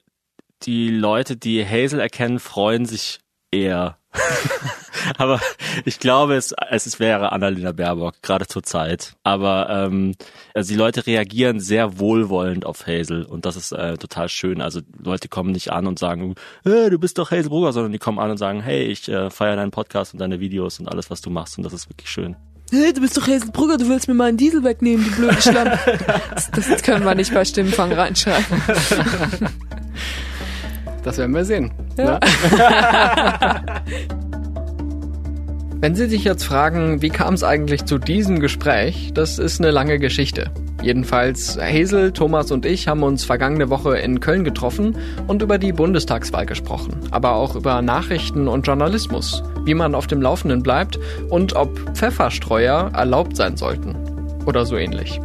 die 0.66 0.90
Leute, 0.90 1.38
die 1.38 1.66
Hazel 1.66 2.00
erkennen, 2.00 2.40
freuen 2.40 2.86
sich 2.86 3.20
eher. 3.52 3.98
Aber 5.18 5.40
ich 5.86 6.00
glaube, 6.00 6.36
es, 6.36 6.54
es 6.70 7.00
wäre 7.00 7.32
Annalena 7.32 7.72
Baerbock, 7.72 8.22
gerade 8.22 8.48
zur 8.48 8.64
Zeit. 8.64 9.16
Aber 9.24 9.68
ähm, 9.70 10.16
also 10.54 10.72
die 10.72 10.78
Leute 10.78 11.06
reagieren 11.06 11.60
sehr 11.60 12.00
wohlwollend 12.00 12.66
auf 12.66 12.88
Hazel 12.88 13.24
und 13.24 13.46
das 13.46 13.56
ist 13.56 13.72
äh, 13.72 13.98
total 13.98 14.30
schön. 14.30 14.62
Also 14.62 14.82
Leute 14.98 15.28
kommen 15.28 15.52
nicht 15.52 15.72
an 15.72 15.88
und 15.88 16.00
sagen, 16.00 16.36
hey, 16.64 16.90
du 16.90 17.00
bist 17.00 17.18
doch 17.18 17.32
Hazel 17.32 17.50
Brugger, 17.50 17.74
sondern 17.74 17.92
die 17.92 18.00
kommen 18.00 18.20
an 18.20 18.32
und 18.32 18.38
sagen, 18.38 18.62
hey, 18.62 18.84
ich 18.84 19.10
äh, 19.10 19.30
feiere 19.30 19.56
deinen 19.56 19.72
Podcast 19.72 20.14
und 20.14 20.20
deine 20.20 20.40
Videos 20.40 20.80
und 20.80 20.88
alles, 20.88 21.10
was 21.10 21.22
du 21.22 21.30
machst 21.30 21.58
und 21.58 21.64
das 21.64 21.74
ist 21.74 21.90
wirklich 21.90 22.10
schön. 22.10 22.36
Hey, 22.72 22.94
du 22.94 23.02
bist 23.02 23.18
doch 23.18 23.28
Hazel 23.28 23.52
Brugger, 23.52 23.78
du 23.78 23.90
willst 23.90 24.08
mir 24.08 24.14
meinen 24.14 24.38
Diesel 24.38 24.64
wegnehmen, 24.64 25.06
du 25.06 25.16
blöde 25.16 25.42
Schlampe. 25.42 25.78
das, 26.34 26.50
das 26.52 26.82
können 26.82 27.04
wir 27.04 27.14
nicht 27.16 27.34
bei 27.34 27.44
Stimmenfang 27.46 27.92
reinschreiben. 27.92 28.62
Das 31.04 31.18
werden 31.18 31.36
wir 31.36 31.46
sehen. 31.46 31.72
Ja. 31.98 32.20
Wenn 35.84 35.96
Sie 35.96 36.08
sich 36.08 36.24
jetzt 36.24 36.46
fragen, 36.46 37.02
wie 37.02 37.10
kam 37.10 37.34
es 37.34 37.44
eigentlich 37.44 37.84
zu 37.84 37.98
diesem 37.98 38.40
Gespräch, 38.40 39.12
das 39.14 39.38
ist 39.38 39.60
eine 39.60 39.70
lange 39.72 40.00
Geschichte. 40.00 40.50
Jedenfalls 40.82 41.58
Hazel, 41.58 42.14
Thomas 42.14 42.52
und 42.52 42.66
ich 42.66 42.88
haben 42.88 43.04
uns 43.04 43.26
vergangene 43.26 43.70
Woche 43.70 43.98
in 43.98 44.22
Köln 44.22 44.46
getroffen 44.46 44.98
und 45.28 45.42
über 45.42 45.58
die 45.58 45.74
Bundestagswahl 45.74 46.46
gesprochen, 46.46 46.94
aber 47.12 47.34
auch 47.36 47.56
über 47.56 47.82
Nachrichten 47.82 48.48
und 48.48 48.66
Journalismus, 48.66 49.44
wie 49.66 49.74
man 49.74 49.94
auf 49.94 50.08
dem 50.08 50.22
Laufenden 50.22 50.64
bleibt 50.64 51.00
und 51.30 51.56
ob 51.56 51.78
Pfefferstreuer 51.96 52.92
erlaubt 52.94 53.36
sein 53.36 53.58
sollten 53.58 53.96
oder 54.46 54.66
so 54.66 54.78
ähnlich. 54.78 55.20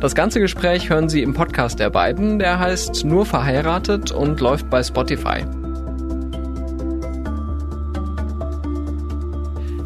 Das 0.00 0.14
ganze 0.14 0.40
Gespräch 0.40 0.90
hören 0.90 1.08
Sie 1.08 1.22
im 1.22 1.34
Podcast 1.34 1.80
der 1.80 1.90
beiden, 1.90 2.38
der 2.38 2.58
heißt 2.58 3.04
Nur 3.04 3.26
verheiratet 3.26 4.12
und 4.12 4.40
läuft 4.40 4.70
bei 4.70 4.82
Spotify. 4.82 5.44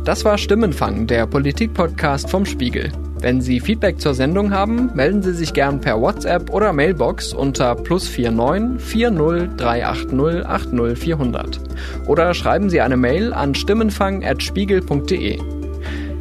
Das 0.05 0.24
war 0.24 0.38
Stimmenfang, 0.38 1.07
der 1.07 1.27
Politik-Podcast 1.27 2.31
vom 2.31 2.46
Spiegel. 2.46 2.90
Wenn 3.20 3.40
Sie 3.40 3.61
Feedback 3.61 4.01
zur 4.01 4.14
Sendung 4.14 4.53
haben, 4.53 4.90
melden 4.94 5.22
Sie 5.22 5.35
sich 5.35 5.53
gern 5.53 5.81
per 5.81 6.01
WhatsApp 6.01 6.51
oder 6.51 6.72
Mailbox 6.72 7.35
unter 7.35 7.74
plus 7.74 8.09
49 8.16 8.81
40 8.81 9.57
380 9.57 10.46
80 10.46 10.98
400. 10.98 11.61
Oder 12.07 12.33
schreiben 12.33 12.70
Sie 12.70 12.81
eine 12.81 12.96
Mail 12.96 13.33
an 13.33 13.55
stimmenfang.spiegel.de. 13.55 15.38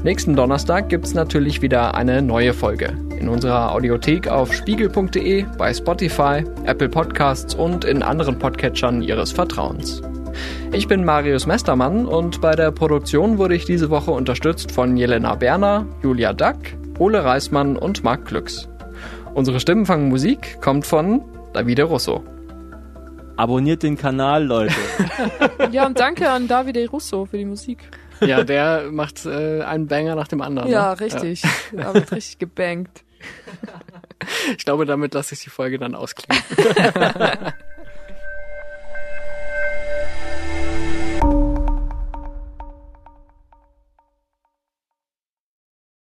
Nächsten 0.04 0.36
Donnerstag 0.36 0.90
gibt's 0.90 1.14
natürlich 1.14 1.62
wieder 1.62 1.96
eine 1.96 2.22
neue 2.22 2.54
Folge. 2.54 3.07
In 3.20 3.30
unserer 3.30 3.72
Audiothek 3.72 4.28
auf 4.28 4.54
spiegel.de, 4.54 5.46
bei 5.58 5.74
Spotify, 5.74 6.44
Apple 6.66 6.90
Podcasts 6.90 7.56
und 7.56 7.84
in 7.84 8.04
anderen 8.04 8.38
Podcatchern 8.38 9.02
Ihres 9.02 9.32
Vertrauens. 9.32 10.02
Ich 10.72 10.88
bin 10.88 11.04
Marius 11.04 11.48
Mestermann 11.48 12.06
und 12.06 12.42
bei 12.42 12.56
der 12.56 12.72
Produktion 12.72 13.38
wurde 13.38 13.56
ich 13.56 13.66
diese 13.66 13.90
Woche 13.90 14.12
unterstützt 14.12 14.72
von 14.72 14.96
Jelena 14.98 15.36
Berner, 15.36 15.86
Julia 16.04 16.34
Dack, 16.34 16.78
Ole 17.00 17.24
Reismann 17.24 17.76
und 17.76 18.04
Marc 18.04 18.26
Glücks. 18.26 18.70
Unsere 19.34 19.60
Stimmenfangmusik 19.60 20.62
kommt 20.62 20.86
von 20.86 21.24
Davide 21.54 21.84
Russo. 21.84 22.24
Abonniert 23.36 23.84
den 23.84 23.98
Kanal, 23.98 24.46
Leute. 24.46 24.76
ja, 25.72 25.86
und 25.86 26.00
danke 26.00 26.30
an 26.30 26.48
Davide 26.48 26.88
Russo 26.90 27.26
für 27.26 27.38
die 27.38 27.46
Musik. 27.46 27.90
Ja, 28.20 28.44
der 28.44 28.90
macht 28.92 29.26
äh, 29.26 29.62
einen 29.62 29.88
Banger 29.88 30.16
nach 30.16 30.28
dem 30.28 30.42
anderen. 30.42 30.70
Ja, 30.70 30.92
ne? 30.92 31.00
richtig. 31.00 31.44
Ja. 31.44 31.84
Da 31.84 31.94
wird 31.94 32.12
richtig 32.12 32.40
gebankt. 32.40 33.04
Ich 34.58 34.66
glaube, 34.66 34.86
damit 34.86 35.13
lasse 35.13 35.36
ich 35.36 35.42
die 35.42 35.50
Folge 35.50 35.78
dann 35.78 35.96
ausklingen. 35.96 36.44